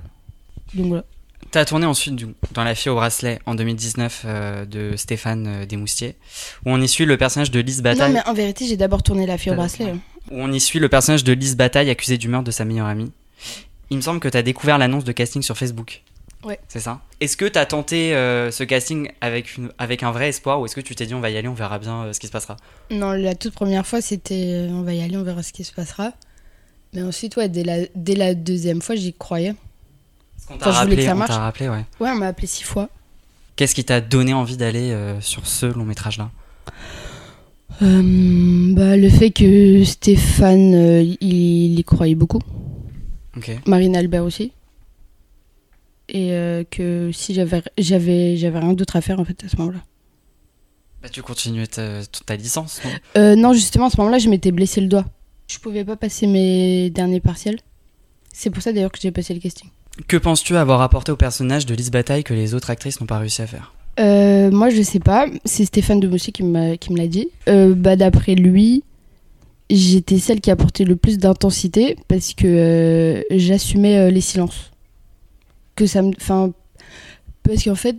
[0.74, 1.06] Donc voilà.
[1.52, 6.16] T'as tourné ensuite du- dans La fille au bracelet en 2019 euh, de Stéphane Desmoustiers,
[6.66, 9.02] où on y suit le personnage de Lise Non, Bataille, mais en vérité, j'ai d'abord
[9.02, 9.86] tourné La Fille au Bracelet.
[9.86, 9.96] ouais.
[10.32, 12.88] Où on y suit le personnage de Lise Bataille accusée du meurtre de sa meilleure
[12.88, 13.12] amie.
[13.90, 16.04] Il me semble que t'as découvert l'annonce de casting sur Facebook.
[16.44, 16.60] Ouais.
[16.70, 17.02] C'est ça?
[17.20, 20.76] Est-ce que t'as tenté euh, ce casting avec une, avec un vrai espoir, ou est-ce
[20.76, 22.32] que tu t'es dit on va y aller, on verra bien euh, ce qui se
[22.32, 22.56] passera?
[22.92, 25.64] Non, la toute première fois, c'était euh, on va y aller, on verra ce qui
[25.64, 26.14] se passera.
[26.94, 29.54] Mais ensuite, ouais, dès la, dès la deuxième fois, j'y croyais.
[30.48, 31.86] Qu'on t'a Enfin, je voulais que rappelé, on rappelé, ouais.
[32.00, 32.90] Ouais, on m'a appelé six fois.
[33.56, 36.32] Qu'est-ce qui t'a donné envie d'aller euh, sur ce long métrage là
[37.82, 42.42] Euh, bah, le fait que Stéphane, euh, il, il y croyait beaucoup.
[43.38, 43.52] Ok.
[43.66, 44.52] Marine Albert aussi.
[46.10, 49.56] Et euh, que si j'avais j'avais j'avais rien d'autre à faire en fait à ce
[49.58, 49.80] moment-là.
[51.02, 52.82] Bah, tu continuais ta, ta licence,
[53.16, 53.36] non?
[53.38, 55.06] Non, justement, à ce moment-là, je m'étais blessé le doigt.
[55.48, 57.60] Je pouvais pas passer mes derniers partiels.
[58.34, 59.70] C'est pour ça d'ailleurs que j'ai passé le casting.
[60.08, 63.18] Que penses-tu avoir apporté au personnage de Lise Bataille que les autres actrices n'ont pas
[63.20, 63.74] réussi à faire?
[64.00, 65.28] Euh, moi, je sais pas.
[65.46, 67.30] C'est Stéphane de Mossy qui me l'a dit.
[67.48, 68.84] Euh, bah, D'après lui,
[69.70, 74.72] j'étais celle qui apportait le plus d'intensité parce que euh, j'assumais les silences.
[75.76, 76.12] Que ça me.
[76.18, 76.52] Enfin.
[77.44, 77.98] Parce qu'en fait.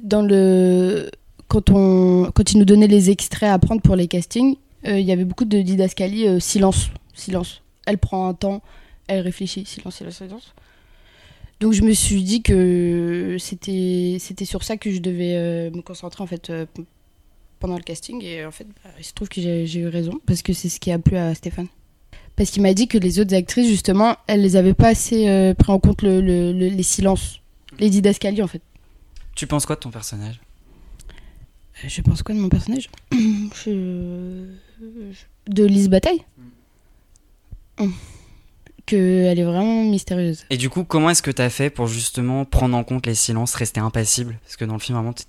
[1.49, 2.31] Quand, on...
[2.53, 5.61] Il nous donnait les extraits à prendre pour les castings, il y avait beaucoup de
[5.61, 6.91] didascalie silence.
[7.13, 7.63] Silence.
[7.87, 8.63] Elle prend un temps,
[9.09, 9.65] elle réfléchit.
[9.67, 10.55] Silence, silence, silence.
[11.61, 15.83] Donc je me suis dit que c'était c'était sur ça que je devais euh, me
[15.83, 16.65] concentrer en fait euh,
[17.59, 20.41] pendant le casting et en fait bah, il se trouve que j'ai eu raison parce
[20.41, 21.67] que c'est ce qui a plu à Stéphane.
[22.37, 25.53] Parce qu'il m'a dit que les autres actrices, justement, elles les avaient pas assez euh,
[25.53, 27.41] pris en compte le- le- le- les silences,
[27.79, 28.63] les didascalies en fait.
[29.35, 30.41] Tu penses quoi de ton personnage?
[31.87, 32.89] Je pense quoi de mon personnage?
[33.13, 34.47] Je-
[35.49, 36.23] De Lise Bataille?
[37.79, 37.93] Hum.
[37.93, 38.20] Que
[38.97, 40.45] elle est vraiment mystérieuse.
[40.51, 43.55] Et du coup, comment est-ce que t'as fait pour justement prendre en compte les silences,
[43.55, 44.39] rester impassible?
[44.45, 45.25] Parce que dans le film, vraiment, t'es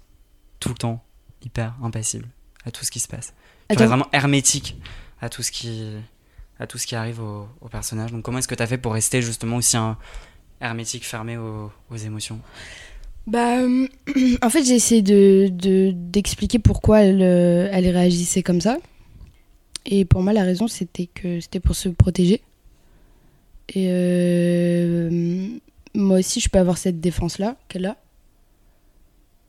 [0.59, 1.03] tout le temps
[1.43, 2.27] hyper impassible
[2.65, 3.33] à tout ce qui se passe.
[3.69, 4.75] Tu restes vraiment hermétique
[5.21, 5.83] à tout ce qui,
[6.59, 8.11] à tout ce qui arrive au, au personnage.
[8.11, 9.97] Donc, comment est-ce que t'as fait pour rester justement aussi un
[10.59, 12.39] hermétique, fermé aux, aux émotions?
[13.27, 13.87] Bah, euh,
[14.41, 18.77] en fait, j'ai essayé de, de- d'expliquer pourquoi elle, euh, elle réagissait comme ça.
[19.85, 22.41] Et pour moi, la raison, c'était que c'était pour se protéger.
[23.73, 25.09] Et euh,
[25.93, 27.97] moi aussi, je peux avoir cette défense-là qu'elle a.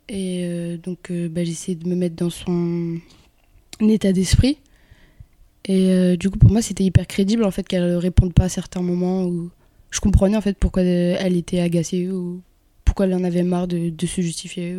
[0.08, 2.98] Et euh, donc, euh, bah, j'ai essayé de me mettre dans son
[3.80, 4.58] état d'esprit.
[5.64, 8.48] Et euh, du coup, pour moi, c'était hyper crédible en fait qu'elle réponde pas à
[8.48, 9.50] certains moments où
[9.90, 12.42] je comprenais en fait pourquoi elle était agacée ou
[12.84, 14.76] pourquoi elle en avait marre de, se justifier.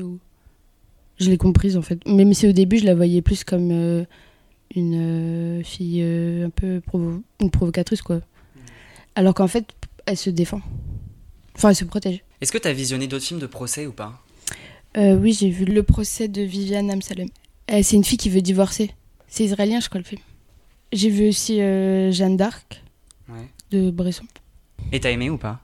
[1.20, 2.06] Je l'ai comprise en fait.
[2.06, 4.06] Même si au début je la voyais plus comme
[4.76, 6.82] une fille un peu
[7.40, 8.20] une provocatrice quoi.
[9.16, 9.66] Alors qu'en fait
[10.06, 10.62] elle se défend.
[11.56, 12.24] Enfin elle se protège.
[12.42, 14.22] Est-ce que t'as visionné d'autres films de procès ou pas?
[14.98, 17.30] Euh, oui j'ai vu le procès de Viviane Amsalem.
[17.72, 18.92] Euh, c'est une fille qui veut divorcer.
[19.28, 20.22] C'est israélien je crois le film.
[20.92, 22.82] J'ai vu aussi euh, Jeanne d'Arc
[23.30, 23.48] Ouais.
[23.72, 24.26] de Bresson.
[24.92, 25.60] Et t'as aimé ou pas?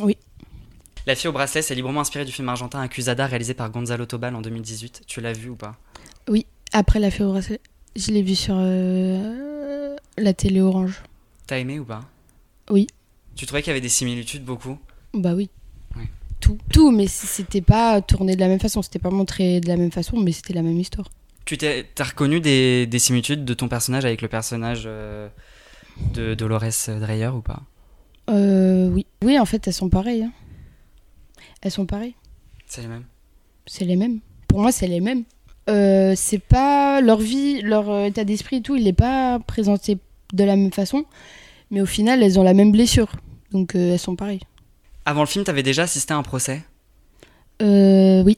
[0.00, 0.16] Oui.
[1.06, 4.34] La fille au bracelet, c'est librement inspiré du film argentin Accusada réalisé par Gonzalo Tobal
[4.34, 5.02] en 2018.
[5.06, 5.76] Tu l'as vu ou pas?
[6.72, 7.60] Après la fée au bracelet,
[7.94, 11.02] je l'ai vu sur la télé orange.
[11.46, 12.00] T'as aimé ou pas?
[12.70, 12.86] Oui.
[13.36, 14.78] Tu trouvais qu'il y avait des similitudes beaucoup
[15.12, 15.50] Bah oui.
[15.96, 16.08] Ouais.
[16.40, 19.76] Tout, tout, mais c'était pas tourné de la même façon, c'était pas montré de la
[19.76, 21.08] même façon, mais c'était la même histoire.
[21.44, 25.28] Tu t'es, t'as reconnu des, des similitudes de ton personnage avec le personnage euh,
[26.14, 27.62] de Dolores Dreyer ou pas?
[28.30, 29.06] Euh, oui.
[29.22, 30.22] Oui, en fait, elles sont pareilles.
[30.22, 30.32] hein.
[31.60, 32.14] Elles sont pareilles.
[32.66, 33.04] C'est les mêmes?
[33.66, 34.20] C'est les mêmes.
[34.48, 35.24] Pour moi, c'est les mêmes.
[35.68, 39.98] Euh, c'est pas leur vie, leur euh, état d'esprit et tout, il n'est pas présenté
[40.34, 41.04] de la même façon,
[41.70, 43.12] mais au final, elles ont la même blessure.
[43.50, 44.42] Donc, euh, elles sont pareilles.
[45.04, 46.62] Avant le film, t'avais déjà assisté à un procès?
[47.62, 48.36] Euh, oui.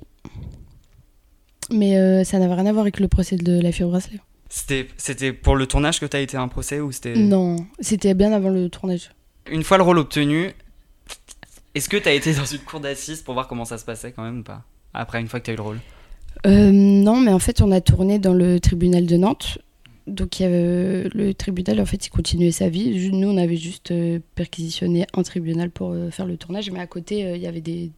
[1.71, 4.21] Mais euh, ça n'avait rien à voir avec le procès de la fille au bracelet.
[4.49, 7.17] c'était, c'était pour le tournage que t'as été à un procès ou c'était...
[7.17, 9.11] Non, c'était bien avant le tournage.
[9.51, 10.53] Une fois le rôle obtenu,
[11.75, 14.23] est-ce que t'as été dans une cour d'assises pour voir comment ça se passait quand
[14.23, 14.65] même ou pas?
[14.95, 15.81] Après, une fois que t'as eu le rôle?
[16.47, 19.59] Euh, non, mais en fait, on a tourné dans le tribunal de Nantes.
[20.07, 23.11] Donc, avait- le tribunal, en fait, il continuait sa vie.
[23.11, 26.71] Nous, on avait juste euh, perquisitionné un tribunal pour euh, faire le tournage.
[26.71, 27.91] Mais à côté, euh, il y avait des...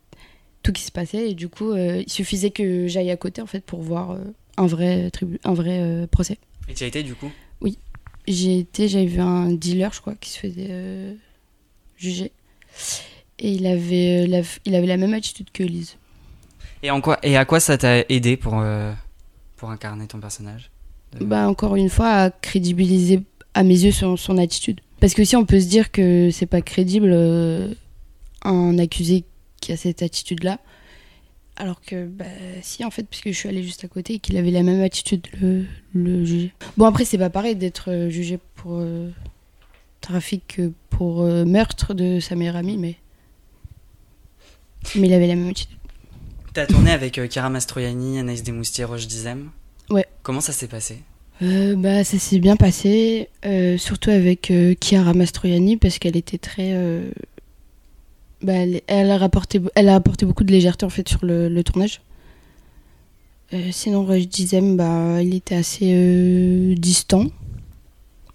[0.62, 1.30] tout qui se passait.
[1.30, 4.24] Et du coup, euh, il suffisait que j'aille à côté, en fait, pour voir euh,
[4.56, 5.38] un vrai, tribu...
[5.44, 6.38] un vrai euh, procès.
[6.68, 7.30] Et tu as été du coup?
[8.26, 11.14] J'ai été, j'avais vu un dealer, je crois, qui se faisait euh,
[11.96, 12.30] juger.
[13.38, 14.42] Et il avait, euh, la...
[14.66, 15.96] il avait la même attitude que Lise.
[16.82, 18.92] et, en quoi, et à quoi ça t'a aidé pour, euh,
[19.56, 20.70] pour incarner ton personnage?
[21.20, 23.22] Bah, encore une fois, à crédibiliser
[23.54, 24.80] à mes yeux son, son attitude.
[25.00, 27.72] Parce que si on peut se dire que c'est pas crédible euh,
[28.42, 29.24] un accusé
[29.60, 30.58] qui a cette attitude-là,
[31.56, 32.24] alors que bah,
[32.62, 34.82] si en fait, puisque je suis allée juste à côté et qu'il avait la même
[34.82, 36.48] attitude, le, le.
[36.76, 39.08] Bon après c'est pas pareil d'être euh, jugé pour euh,
[40.00, 42.96] trafic que pour meurtre de sa meilleure amie, mais
[44.96, 45.78] mais il avait la même attitude.
[46.54, 49.50] T'as tourné avec euh, Chiara Mastroianni, Anaïs Desmoustiers, Roche Dizem.
[49.90, 50.06] Ouais.
[50.22, 50.98] Comment ça s'est passé?
[51.40, 56.38] Euh, bah, ça s'est bien passé, euh, surtout avec euh, Chiara Mastroianni, parce qu'elle était
[56.38, 56.74] très.
[58.42, 61.48] bah, elle, elle, a rapporté, elle a apporté beaucoup de légèreté en fait sur le,
[61.48, 62.00] le tournage.
[63.70, 67.26] Sinon, Roche Dizem, bah, il était assez distant,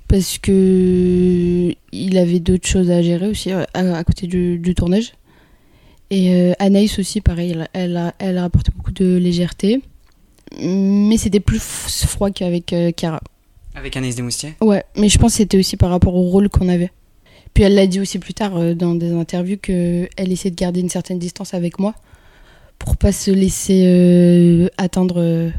[0.08, 5.14] parce que il avait d'autres choses à gérer aussi à, à côté du, du tournage.
[6.10, 9.82] Et Anaïs aussi, pareil, elle, elle, a, elle a apporté beaucoup de légèreté.
[10.60, 13.22] Mais c'était plus froid qu'avec euh, Chiara.
[13.76, 14.54] Avec Anaïs Desmoustiers?
[14.62, 16.92] Ouais, mais je pense que c'était aussi par rapport au rôle qu'on avait.
[17.54, 20.80] Puis elle l'a dit aussi plus tard euh, dans des interviews qu'elle essaie de garder
[20.80, 21.94] une certaine distance avec moi
[22.80, 25.50] pour pas se laisser euh, atteindre euh,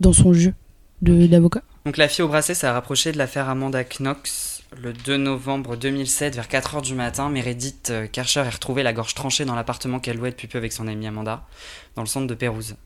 [0.00, 0.54] dans son jeu
[1.02, 1.62] de- d'avocat.
[1.86, 4.62] Donc la fille au bracelet s'est rapprochée de l'affaire Amanda Knox.
[4.80, 9.44] Le 2 novembre 2007, vers 4h du matin, Meredith Karcher est retrouvée la gorge tranchée
[9.44, 11.44] dans l'appartement qu'elle louait depuis peu avec son amie Amanda,
[11.96, 12.76] dans le centre de Pérouse.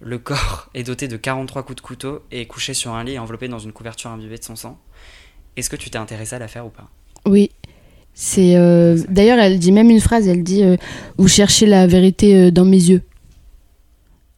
[0.00, 3.18] Le corps est doté de 43 coups de couteau et est couché sur un lit
[3.18, 4.78] enveloppé dans une couverture imbibée de son sang.
[5.56, 6.90] Est-ce que tu t'es intéressé à l'affaire ou pas?
[7.24, 7.50] Oui.
[8.18, 10.76] C'est euh, d'ailleurs elle dit même une phrase, elle dit euh,
[11.18, 13.02] vous cherchez la vérité euh, dans mes yeux.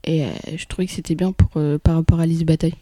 [0.02, 2.74] Et euh, je trouvais que c'était bien pour par rapport à Lise Bataille.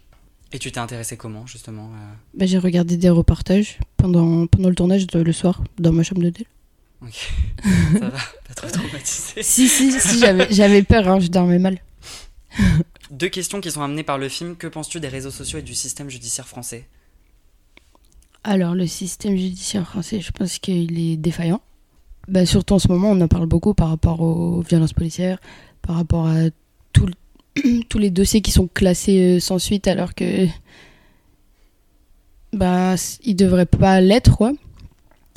[0.53, 1.91] Et tu t'es intéressé comment, justement
[2.35, 6.23] Bah, j'ai regardé des reportages pendant, pendant le tournage de, le soir dans ma chambre
[6.23, 6.47] d'hôtel.
[7.03, 7.33] Ok.
[7.93, 9.35] Ça va, pas trop traumatisé.
[9.43, 11.79] Si, si, si, j'avais j'avais peur, hein, je dormais mal.
[13.11, 14.57] Deux questions qui sont amenées par le film.
[14.57, 16.89] Que penses-tu des réseaux sociaux et du système judiciaire français?
[18.45, 21.61] Alors, le système judiciaire français, je pense qu'il est défaillant.
[22.29, 25.39] Bah, surtout en ce moment, on en parle beaucoup par rapport aux violences policières,
[25.83, 26.51] par rapport à
[27.89, 30.47] tous les dossiers qui sont classés euh, sans suite alors que
[32.53, 32.95] bah
[33.27, 34.53] devraient pas l'être quoi.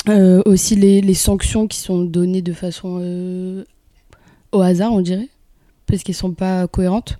[0.07, 3.65] Euh, aussi les, les sanctions qui sont données de façon euh,
[4.51, 5.27] au hasard on dirait
[5.89, 7.17] parce qu'elles sont pas cohérentes.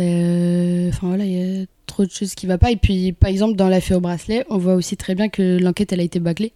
[0.00, 3.30] Euh, Enfin voilà, il y a trop de choses qui va pas et puis par
[3.30, 6.20] exemple dans l'affaire au bracelet, on voit aussi très bien que l'enquête elle a été
[6.20, 6.52] bâclée.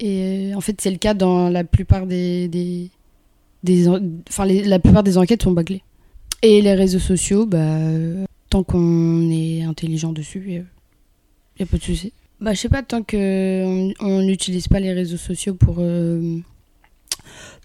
[0.00, 2.90] Et euh, en fait, c'est le cas dans la plupart des, des,
[3.64, 5.82] des en- enfin la plupart des enquêtes sont bâclées.
[6.42, 10.52] Et les réseaux sociaux, bah, euh, tant qu'on est intelligent dessus, il
[11.58, 12.12] n'y a pas de souci.
[12.40, 16.38] Bah, je sais pas, tant qu'on on n'utilise pas les réseaux sociaux pour, euh,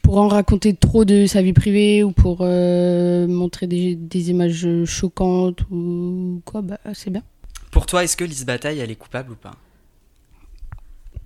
[0.04, 4.68] pour en raconter trop de sa vie privée ou pour euh, montrer des, des images
[4.86, 7.24] choquantes ou quoi, bah, c'est bien.
[7.72, 9.52] Pour toi, est-ce que Lise Bataille, elle est coupable ou pas?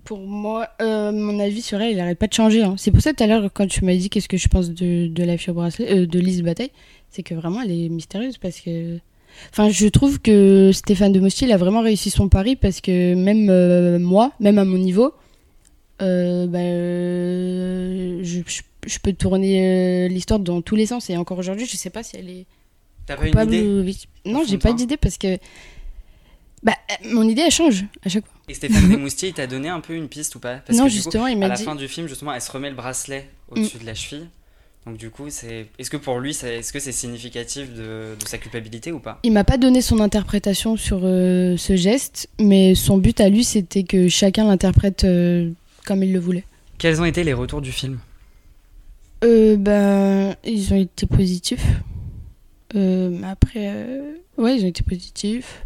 [0.04, 2.62] Pour moi, euh, mon avis sur elle, il arrête pas de changer.
[2.62, 2.76] hein.
[2.78, 5.08] C'est pour ça tout à l'heure, quand tu m'as dit qu'est-ce que je pense de,
[5.08, 6.70] de la fille bracelet, euh, de Lise Bataille,
[7.10, 8.98] c'est que vraiment elle est mystérieuse parce que.
[9.50, 13.14] Enfin, je trouve que Stéphane de Moustier il a vraiment réussi son pari parce que
[13.14, 15.12] même moi, même à mon niveau,
[16.02, 21.16] euh, bah, euh, je, je- je peux tourner euh, l'histoire dans tous les sens et
[21.16, 22.46] encore aujourd'hui, je sais pas si elle est
[23.06, 24.30] T'as pas une idée ou.
[24.30, 25.38] Non, j'ai pas d'idée parce que.
[26.62, 26.72] Bah,
[27.04, 28.34] mon idée elle change à chaque fois.
[28.48, 30.56] Et Stéphane Desmoustiers, il t'a donné un peu une piste ou pas?
[30.58, 31.62] Parce non, que, du coup, justement, il à m'a la dit.
[31.64, 34.26] fin du film, justement, elle se remet le bracelet au-dessus de la cheville.
[34.84, 35.66] Donc du coup, c'est.
[35.78, 39.20] Est-ce que pour lui, c'est- est-ce que c'est significatif de, de sa culpabilité ou pas?
[39.22, 43.84] Il m'a pas donné son interprétation sur ce geste, mais son but à lui, c'était
[43.84, 45.06] que chacun l'interprète
[45.88, 46.44] comme il le voulait.
[46.76, 47.98] Quels ont été les retours du film?
[49.24, 51.66] Euh, ben, ils ont été positifs.
[52.76, 55.64] Euh, mais après, euh, ouais, ils ont été positifs.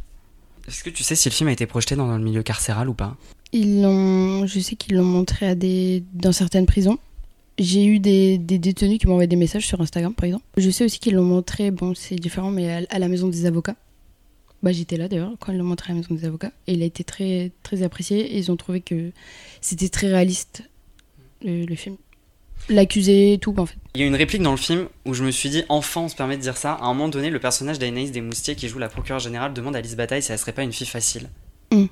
[0.69, 2.95] Est-ce que tu sais si le film a été projeté dans le milieu carcéral ou
[2.95, 3.17] pas?
[3.53, 6.99] Ils l'ont, je sais qu'ils l'ont montré à des, dans certaines prisons.
[7.59, 10.45] J'ai eu des, des détenus qui m'ont envoyé des messages sur Instagram, par exemple.
[10.57, 13.45] Je sais aussi qu'ils l'ont montré, bon, c'est différent, mais à, à la maison des
[13.45, 13.77] avocats.
[14.63, 16.53] Bah, j'étais là d'ailleurs quand ils l'ont montré à la maison des avocats.
[16.67, 18.21] Et il a été très, très apprécié.
[18.21, 19.11] Et ils ont trouvé que
[19.61, 20.63] c'était très réaliste,
[21.43, 21.97] le, le film.
[22.69, 23.77] L'accusé, tout, en fait.
[23.97, 26.09] Il y a une réplique dans le film où je me suis dit, enfin on
[26.09, 26.75] se permet de dire ça.
[26.75, 29.81] À un moment donné, le personnage d'Anaïs Desmoustiers qui joue la procureure générale demande à
[29.81, 31.29] Lise Bataille si elle serait pas une fille facile.
[31.73, 31.87] Mm.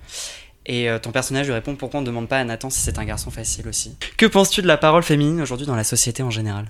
[0.66, 2.98] Et euh, ton personnage lui répond pourquoi on ne demande pas à Nathan si c'est
[2.98, 3.96] un garçon facile aussi?
[4.16, 6.66] Que penses-tu de la parole féminine aujourd'hui dans la société en général?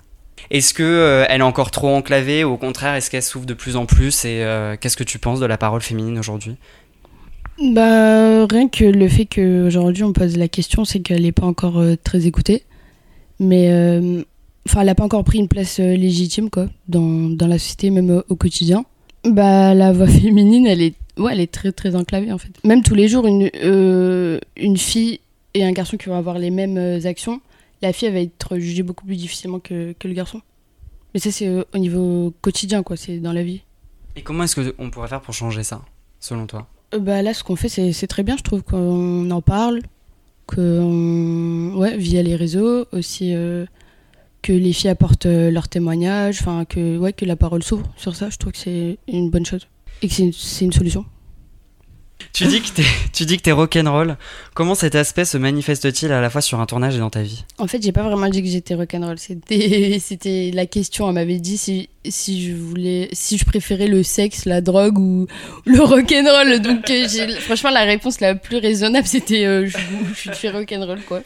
[0.51, 3.55] Est-ce que euh, elle est encore trop enclavée ou au contraire est-ce qu'elle s'ouvre de
[3.55, 6.57] plus en plus Et euh, qu'est-ce que tu penses de la parole féminine aujourd'hui?
[7.59, 11.79] Bah, rien que le fait qu'aujourd'hui on pose la question, c'est qu'elle n'est pas encore
[11.79, 12.65] euh, très écoutée.
[13.39, 13.69] Mais,
[14.69, 18.23] enfin, elle n'a pas encore pris une place légitime, quoi, dans, dans la société, même
[18.29, 18.85] au, quotidien.
[19.25, 22.51] Bah, la voix féminine, elle est, ouais, elle est très, très enclavée, en fait.
[22.65, 23.49] Même tous les jours, une,
[24.59, 25.21] une fille
[25.55, 27.41] et un garçon qui vont avoir les mêmes actions,
[27.83, 30.41] la fille, elle va être jugée beaucoup plus difficilement que, que le garçon.
[31.15, 33.63] Mais ça, c'est euh, au niveau quotidien, quoi, c'est dans la vie.
[34.17, 35.83] Et comment est-ce qu'on pourrait faire pour changer ça,
[36.19, 36.69] selon toi?
[36.95, 39.83] Euh, Bah là, ce qu'on fait, c'est c'est très bien, je trouve qu'on en parle,
[40.47, 43.67] que ouais, via les réseaux aussi, euh,
[44.43, 48.31] que les filles apportent leurs témoignages, enfin que ouais, que la parole s'ouvre sur ça.
[48.31, 49.69] Je trouve que c'est une bonne chose
[50.03, 51.05] et que c'est une, c'est une solution.
[52.33, 52.69] Tu dis que
[53.13, 54.17] tu dis que t'es rock'n'roll.
[54.55, 57.45] Comment cet aspect se manifeste-t-il à la fois sur un tournage et dans ta vie?
[57.59, 59.19] En fait, j'ai pas vraiment dit que j'étais rock'n'roll.
[59.19, 61.09] C'était la question.
[61.09, 65.27] Elle m'avait dit si je voulais, si je préférais le sexe, la drogue ou
[65.67, 66.61] le rock'n'roll.
[66.61, 67.07] Donc euh,
[67.41, 69.77] franchement, la réponse la plus raisonnable, c'était euh, je,
[70.33, 71.23] je rock'n'roll quoi.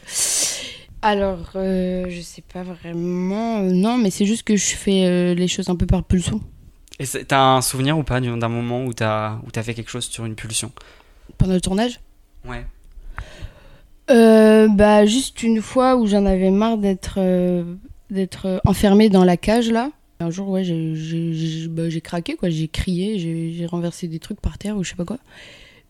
[1.05, 3.59] Alors, euh, je sais pas vraiment.
[3.61, 6.41] non, mais c'est juste que je fais euh, les choses un peu par pulsion.
[6.99, 10.25] Et t'as un souvenir ou pas d'un moment où t'as, où fait quelque chose sur
[10.25, 10.71] une pulsion?
[11.37, 11.99] Pendant le tournage?
[12.47, 12.65] Ouais.
[14.11, 17.63] Euh, bah juste une fois où j'en avais marre d'être euh,
[18.11, 19.89] d'être enfermée dans la cage là.
[20.19, 24.77] Un jour ouais j'ai bah, craqué quoi, j'ai crié, j'ai renversé des trucs par terre
[24.77, 25.17] ou je sais pas quoi.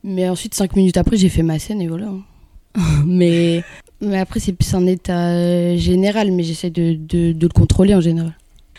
[0.04, 2.08] Mais ensuite cinq minutes après j'ai fait ma scène et voilà.
[3.06, 3.64] mais
[4.02, 7.94] mais après c'est plus un état euh, général mais j'essaie de, de, de le contrôler
[7.94, 8.34] en général.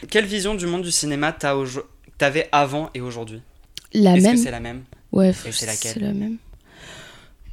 [0.08, 1.84] Quelle vision du monde du cinéma t'as aujo-
[2.18, 3.40] t'avais avant et aujourd'hui
[3.92, 4.35] La Est-ce même.
[4.37, 4.83] que c'est la même?
[5.12, 5.92] Ouais, c'est laquelle?
[5.94, 6.37] c'est la même.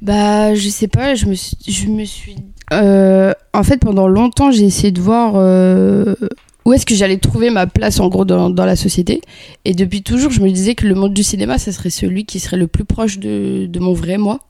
[0.02, 1.56] Bah, je sais pas, je me suis.
[1.66, 2.36] Je me suis...
[2.72, 6.14] Euh, en fait, pendant longtemps, j'ai essayé de voir euh,
[6.66, 9.22] où est-ce que j'allais trouver ma place en gros dans, dans, la société.
[9.64, 12.38] Et depuis toujours, je me disais que le monde du cinéma, ça serait celui qui
[12.38, 14.40] serait le plus proche de, de mon vrai moi.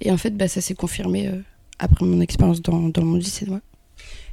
[0.00, 1.32] Et en fait, bah, ça s'est confirmé euh,
[1.78, 3.60] après mon expérience dans, dans, le monde du cinéma.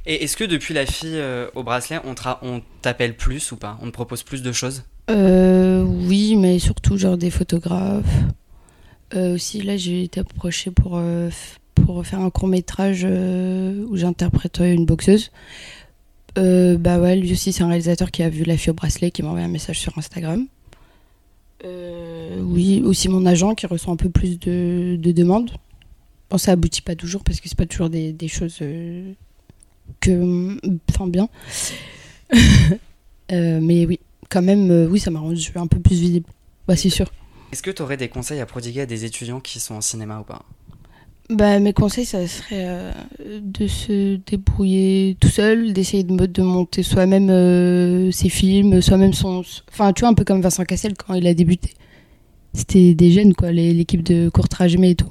[0.06, 1.20] Et est-ce que depuis la fille
[1.54, 3.76] au bracelet, on t'appelle plus ou pas?
[3.82, 4.84] On te propose plus de choses?
[5.10, 8.04] Euh, Oui, mais surtout genre des photographes.
[9.14, 11.00] aussi, là, j'ai été approchée pour,
[11.74, 15.30] pour faire un court métrage où j'interprète une boxeuse.
[16.38, 19.10] Euh, bah ouais, lui aussi, c'est un réalisateur qui a vu La fille au bracelet,
[19.10, 20.46] qui m'a envoyé un message sur Instagram.
[21.64, 25.50] Euh, oui, aussi mon agent qui reçoit un peu plus de, de demandes.
[26.28, 29.12] Bon, ça aboutit pas toujours parce que c'est pas toujours des, des choses euh,
[30.00, 30.58] que.
[30.90, 31.28] Enfin, bien.
[33.30, 36.28] mais oui, quand même, oui, ça m'a rendu un peu plus visible.
[36.66, 37.06] Bah, c'est sûr.
[37.52, 40.20] Est-ce que tu aurais des conseils à prodiguer à des étudiants qui sont en cinéma
[40.20, 40.44] ou pas?
[41.28, 42.92] Bah, mes conseils, ça serait euh,
[43.40, 49.42] de se débrouiller tout seul, d'essayer de, de monter soi-même euh, ses films, soi-même son.
[49.72, 51.70] Enfin, tu vois, un peu comme Vincent Cassel quand il a débuté.
[52.52, 55.10] C'était des jeunes, quoi, l'équipe de courtrage mais et tout.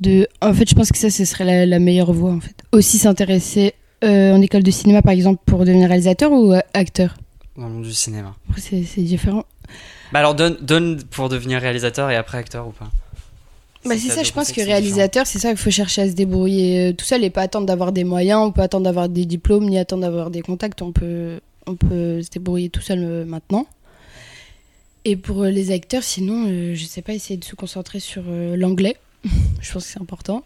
[0.00, 0.28] De...
[0.40, 2.62] En fait, je pense que ça, ce serait la, meilleure voie, en fait.
[2.70, 7.16] Aussi s'intéresser euh, en école de cinéma, par exemple, pour devenir réalisateur ou acteur?
[7.58, 8.34] Dans le monde du cinéma.
[8.56, 9.44] C'est différent.
[10.12, 12.90] Bah alors, donne, donne pour devenir réalisateur et après acteur ou pas
[13.84, 16.88] bah c'est ça, je pense que réalisateur, c'est ça qu'il faut chercher à se débrouiller
[16.88, 19.66] euh, tout seul et pas attendre d'avoir des moyens, on peut attendre d'avoir des diplômes,
[19.66, 23.66] ni attendre d'avoir des contacts, on peut, on peut se débrouiller tout seul euh, maintenant.
[25.04, 28.24] Et pour euh, les acteurs, sinon, je sais pas, essayer de se concentrer sur
[28.56, 28.96] l'anglais,
[29.60, 30.42] je pense que c'est important.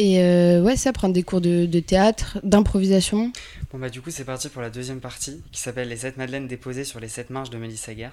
[0.00, 0.20] Et
[0.60, 3.32] ouais, ça, prendre des cours de, de théâtre, d'improvisation.
[3.72, 6.46] Bon bah du coup, c'est parti pour la deuxième partie qui s'appelle Les 7 madeleines
[6.46, 8.12] déposées sur les 7 marches de Melissa Gers.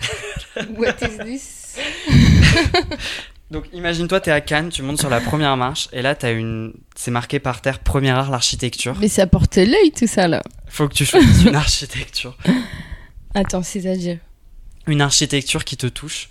[0.78, 1.76] What is this?
[3.50, 6.72] Donc imagine-toi, t'es à Cannes, tu montes sur la première marche, et là, t'as une...
[6.96, 8.96] c'est marqué par terre Premier art, l'architecture.
[8.98, 10.42] Mais ça porte l'œil tout ça là.
[10.68, 12.34] Faut que tu choisisses une architecture.
[13.34, 14.18] Attends, c'est-à-dire
[14.86, 16.30] Une architecture qui te touche.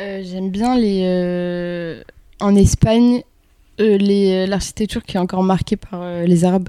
[0.00, 1.02] Euh, j'aime bien les.
[1.04, 2.02] Euh,
[2.40, 3.22] en Espagne,
[3.80, 4.46] euh, les...
[4.46, 6.68] l'architecture qui est encore marquée par les Arabes.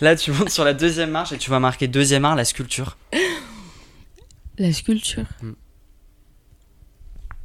[0.00, 2.96] Là, tu montes sur la deuxième marche et tu vas marquer deuxième art, la sculpture.
[4.58, 5.52] La sculpture mm.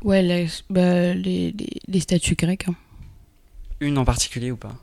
[0.04, 1.56] Ouais, bah, les,
[1.88, 2.68] les, statues grecques.
[2.70, 2.76] Hein.
[3.80, 4.76] Une en particulier ou pas?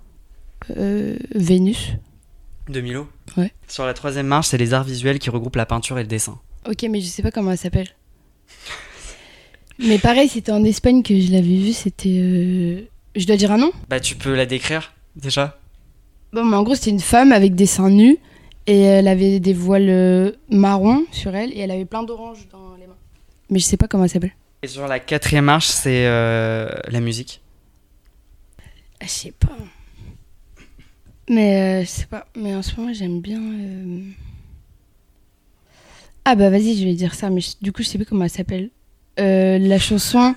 [0.77, 1.93] Euh, Vénus.
[2.69, 3.09] De Milo?
[3.37, 3.53] Ouais.
[3.69, 6.41] Sur la troisième marche, c'est les arts visuels qui regroupent la peinture et le dessin.
[6.69, 7.89] Ok, mais je sais pas comment elle s'appelle.
[9.79, 12.21] Mais pareil, c'était en Espagne que je l'avais vue, c'était...
[12.21, 15.59] Euh, je dois dire un nom Bah tu peux la décrire, déjà
[16.33, 18.19] Bon, mais en gros, c'était une femme avec des seins nus
[18.67, 22.75] et elle avait des voiles euh, marrons sur elle et elle avait plein d'orange dans
[22.75, 22.97] les mains.
[23.51, 24.35] Mais je sais pas comment elle s'appelle.
[24.63, 27.41] Et sur la quatrième marche, c'est euh, la musique
[29.01, 29.57] ah, Je sais pas.
[31.29, 32.27] Mais euh, je sais pas.
[32.35, 33.41] Mais en ce moment, j'aime bien.
[36.25, 38.31] Ah bah vas-y, je vais dire ça, mais du coup, je sais plus comment elle
[38.31, 38.71] s'appelle.
[39.17, 40.35] La chanson.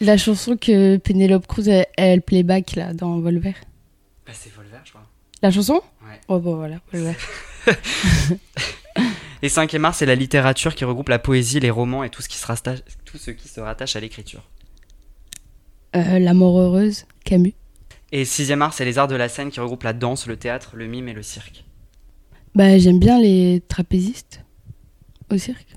[0.00, 3.54] La chanson que Penelope Cruz elle, elle playback là dans Volver.
[4.26, 5.06] Bah, c'est Volver, je crois.
[5.42, 5.80] La chanson?
[6.02, 6.20] Ouais.
[6.28, 6.76] Oh bon voilà,
[9.42, 12.28] Et cinquième art, c'est la littérature qui regroupe la poésie, les romans et tout ce
[12.28, 14.42] qui se rattache, tout ce qui se rattache à l'écriture.
[15.96, 17.52] Euh, la mort heureuse, Camus.
[18.10, 20.72] Et sixième art, c'est les arts de la scène qui regroupent la danse, le théâtre,
[20.76, 21.64] le mime et le cirque.
[22.54, 24.42] Bah j'aime bien les trapézistes
[25.30, 25.74] au cirque.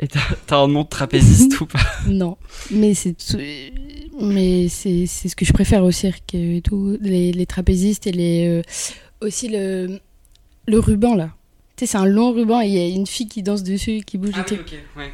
[0.00, 2.36] Et t'as un nom de trapéziste ou pas Non,
[2.70, 3.16] mais c'est
[4.20, 6.98] mais c'est ce que je préfère au cirque et tout.
[7.00, 8.62] Les, les trapézistes et les, euh,
[9.20, 10.00] aussi le,
[10.66, 11.30] le ruban là.
[11.76, 14.02] Tu sais, c'est un long ruban et il y a une fille qui danse dessus,
[14.04, 15.12] qui bouge ah et oui, ouais.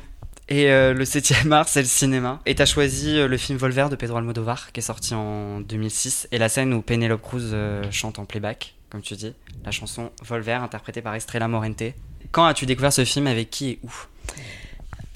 [0.49, 2.40] Et euh, le 7 art, c'est le cinéma.
[2.44, 6.29] Et t'as choisi euh, le film Volver de Pedro Almodovar, qui est sorti en 2006.
[6.33, 7.55] Et la scène où Penelope Cruz
[7.90, 9.33] chante en playback, comme tu dis.
[9.64, 11.83] La chanson Volver, interprétée par Estrella Morente.
[12.31, 13.90] Quand as-tu découvert ce film Avec qui et où?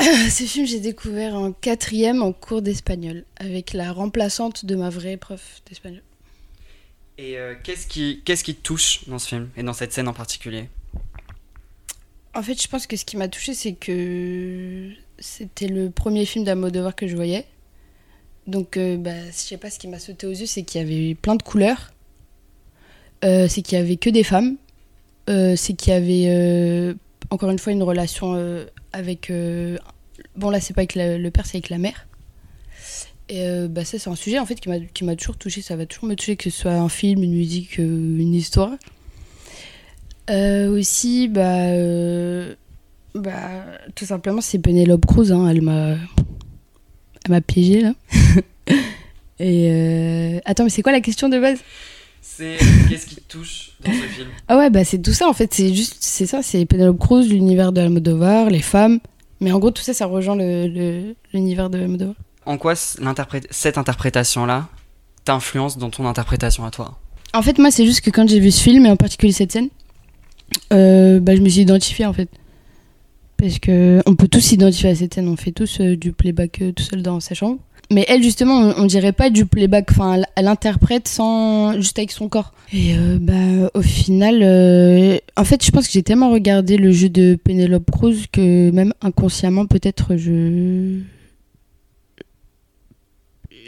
[0.00, 5.16] Ce film, j'ai découvert en quatrième en cours d'espagnol, avec la remplaçante de ma vraie
[5.16, 6.02] prof d'espagnol.
[7.18, 10.06] Et euh, qu'est-ce qui, qu'est-ce qui te touche dans ce film, et dans cette scène
[10.06, 10.68] en particulier?
[12.34, 16.44] En fait, je pense que ce qui m'a touché, c'est que c'était le premier film
[16.44, 17.44] d'Amodovar que je voyais.
[18.46, 20.84] Donc, euh, bah, je sais pas, ce qui m'a sauté aux yeux, c'est qu'il y
[20.84, 21.92] avait plein de couleurs.
[23.24, 24.56] Euh, c'est qu'il y avait que des femmes.
[25.26, 26.94] c'est qu'il y avait,
[27.30, 28.36] encore une fois, une relation
[28.92, 29.30] avec.
[29.30, 29.78] Euh,
[30.36, 32.06] bon, là, c'est pas avec le père, c'est avec la mère.
[33.28, 35.60] Et euh, bah, ça, c'est un sujet en fait qui m'a toujours touché.
[35.60, 37.82] Ça va toujours me toucher, que ce soit un film, une musique, euh,
[38.18, 38.72] une histoire.
[40.28, 41.72] aussi, bah,
[43.14, 43.64] bah,
[43.94, 45.32] tout simplement, c'est Penelope Cruz.
[45.32, 45.92] Hein, elle m'a,
[47.24, 47.94] elle m'a piégé là.
[49.40, 51.60] Et attends, mais c'est quoi la question de base?
[52.38, 52.56] C'est
[52.88, 54.28] qu'est-ce qui te touche dans ce film?
[54.46, 55.52] Ah ouais, bah c'est tout ça en fait.
[55.52, 59.00] C'est juste, c'est ça, c'est Penelope Cruz, l'univers de Almodovar, les femmes.
[59.40, 62.14] Mais en gros, tout ça, ça rejoint le- le- l'univers de Almodovar.
[62.46, 64.68] En quoi cette interprétation-là
[65.24, 66.98] t'influence dans ton interprétation à toi?
[67.34, 69.52] En fait, moi, c'est juste que quand j'ai vu ce film, et en particulier cette
[69.52, 69.68] scène,
[70.72, 72.28] euh, bah, je me suis identifiée en fait.
[73.36, 76.60] Parce que on peut tous s'identifier à cette scène, on fait tous euh, du playback
[76.62, 77.58] euh, tout seul dans sa chambre.
[77.90, 82.28] Mais elle, justement, on, dirait pas du playback, enfin, elle, interprète sans, juste avec son
[82.28, 82.52] corps.
[82.70, 86.92] Et euh, bah, au final, euh, en fait, je pense que j'ai tellement regardé le
[86.92, 91.00] jeu de Penelope Cruz que même inconsciemment, peut-être, je.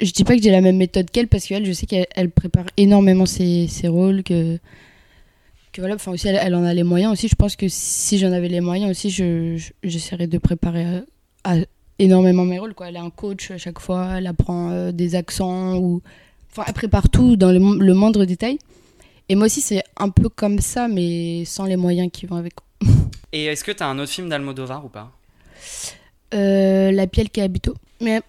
[0.03, 2.31] Je dis pas que j'ai la même méthode qu'elle parce qu'elle, je sais qu'elle elle
[2.31, 4.59] prépare énormément ses, rôles, que,
[5.73, 7.29] que voilà, enfin aussi, elle, en a les moyens aussi.
[7.29, 11.01] Je pense que si j'en avais les moyens aussi, je, je- j'essaierais de préparer euh,
[11.45, 11.57] à,
[12.03, 12.75] énormément mes rôles.
[12.75, 12.89] Quoi.
[12.89, 16.03] Elle a un coach à chaque fois, elle apprend euh, des accents, ou...
[16.51, 18.59] enfin, elle prépare tout dans le, mo- le moindre détail.
[19.29, 22.55] Et moi aussi, c'est un peu comme ça, mais sans les moyens qui vont avec.
[23.33, 25.13] Et est-ce que t'as un autre film d'Almodovar ou pas?
[26.35, 27.71] Euh, la pielle qui habite
[28.01, 28.21] Mais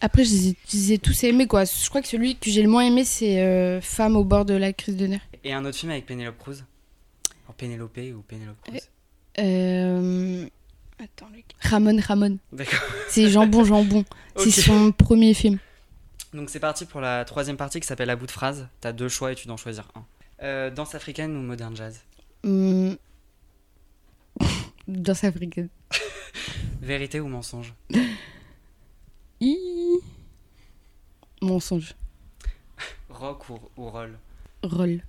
[0.00, 1.64] après, je les, ai, je les ai tous aimés, quoi.
[1.64, 4.54] Je crois que celui que j'ai le moins aimé, c'est euh, Femme au bord de
[4.54, 5.20] la crise de nerfs.
[5.44, 6.64] Et un autre film avec Penelope Cruz?
[7.56, 8.80] Pénélope ou Penelope Cruz?
[9.40, 10.46] Euh...
[10.98, 11.44] Attends, Luc.
[11.60, 12.38] Ramon, Ramon.
[12.52, 12.80] D'accord.
[13.08, 14.04] C'est Jambon, Jambon.
[14.36, 15.58] C'est son premier film.
[16.34, 18.68] Donc c'est parti pour la troisième partie qui s'appelle À bout de phrase.
[18.80, 20.04] T'as deux choix et tu dois en choisir un.
[20.42, 22.00] Euh, danse africaine ou modern jazz?
[22.44, 22.96] Hum.
[24.88, 25.68] Danse africaine.
[26.82, 27.74] Vérité ou mensonge?
[31.40, 31.94] Mensonge.
[33.08, 34.18] Rock ou, ou roll?
[34.62, 35.02] Roll.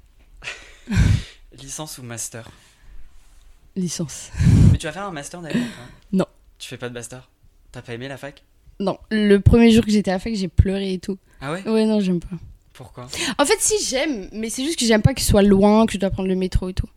[1.53, 2.49] Licence ou master?
[3.75, 4.31] Licence.
[4.79, 5.61] Tu vas faire un master d'ailleurs
[6.11, 6.25] Non.
[6.57, 7.29] Tu fais pas de master?
[7.71, 8.43] T'as pas aimé la fac?
[8.79, 11.17] Non, le premier jour que j'étais à la fac, j'ai pleuré et tout.
[11.41, 11.67] Ah ouais?
[11.67, 12.37] Ouais, non, j'aime pas.
[12.73, 13.07] Pourquoi?
[13.37, 15.91] En fait, si j'aime, mais c'est juste que j'aime pas que ce soit loin, que
[15.93, 16.87] je dois prendre le métro et tout.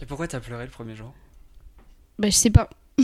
[0.00, 1.12] Et pourquoi t'as pleuré le premier jour?
[2.18, 2.70] Bah, je sais pas.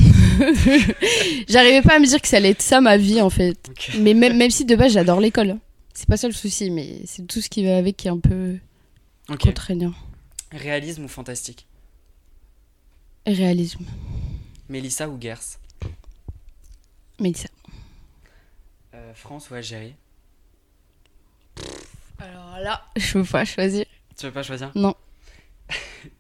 [1.49, 3.71] J'arrivais pas à me dire que ça allait être ça ma vie en fait.
[3.99, 5.59] Mais même, même si de base j'adore l'école.
[5.93, 8.19] C'est pas ça le souci, mais c'est tout ce qui va avec qui est un
[8.19, 8.57] peu
[9.39, 9.93] contraignant.
[10.51, 11.67] Réalisme ou fantastique?
[13.27, 13.85] Réalisme.
[14.73, 15.59] Mélissa ou Gers
[17.21, 17.49] Mélissa.
[18.95, 19.95] Euh, France ou Algérie
[22.19, 23.85] Alors là, je peux pas choisir.
[24.17, 24.73] Tu veux pas choisir?
[24.75, 24.95] Non.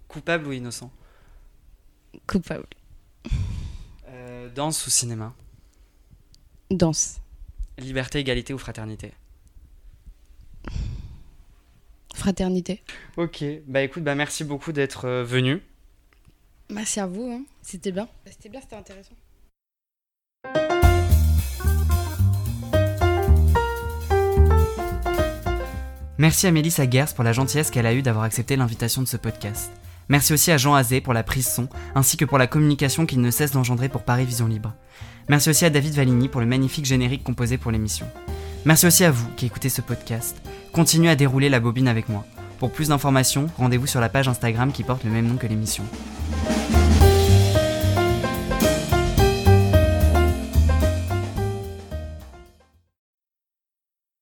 [0.08, 0.90] Coupable ou innocent?
[2.26, 2.66] Coupable.
[4.08, 5.34] Euh, Danse ou cinéma?
[6.70, 7.20] Danse.
[7.78, 9.12] Liberté, égalité ou fraternité?
[12.14, 12.82] Fraternité.
[13.16, 15.62] Ok, bah écoute, bah merci beaucoup d'être euh, venu.
[16.68, 17.30] Merci à vous.
[17.32, 17.44] hein.
[17.62, 18.08] C'était bien.
[18.26, 19.14] C'était bien, c'était intéressant.
[26.18, 29.16] Merci à Mélissa Gers pour la gentillesse qu'elle a eue d'avoir accepté l'invitation de ce
[29.16, 29.72] podcast.
[30.08, 33.20] Merci aussi à Jean Azé pour la prise son, ainsi que pour la communication qu'il
[33.20, 34.74] ne cesse d'engendrer pour Paris Vision Libre.
[35.28, 38.06] Merci aussi à David Valigny pour le magnifique générique composé pour l'émission.
[38.64, 40.36] Merci aussi à vous qui écoutez ce podcast.
[40.72, 42.24] Continuez à dérouler la bobine avec moi.
[42.58, 45.84] Pour plus d'informations, rendez-vous sur la page Instagram qui porte le même nom que l'émission.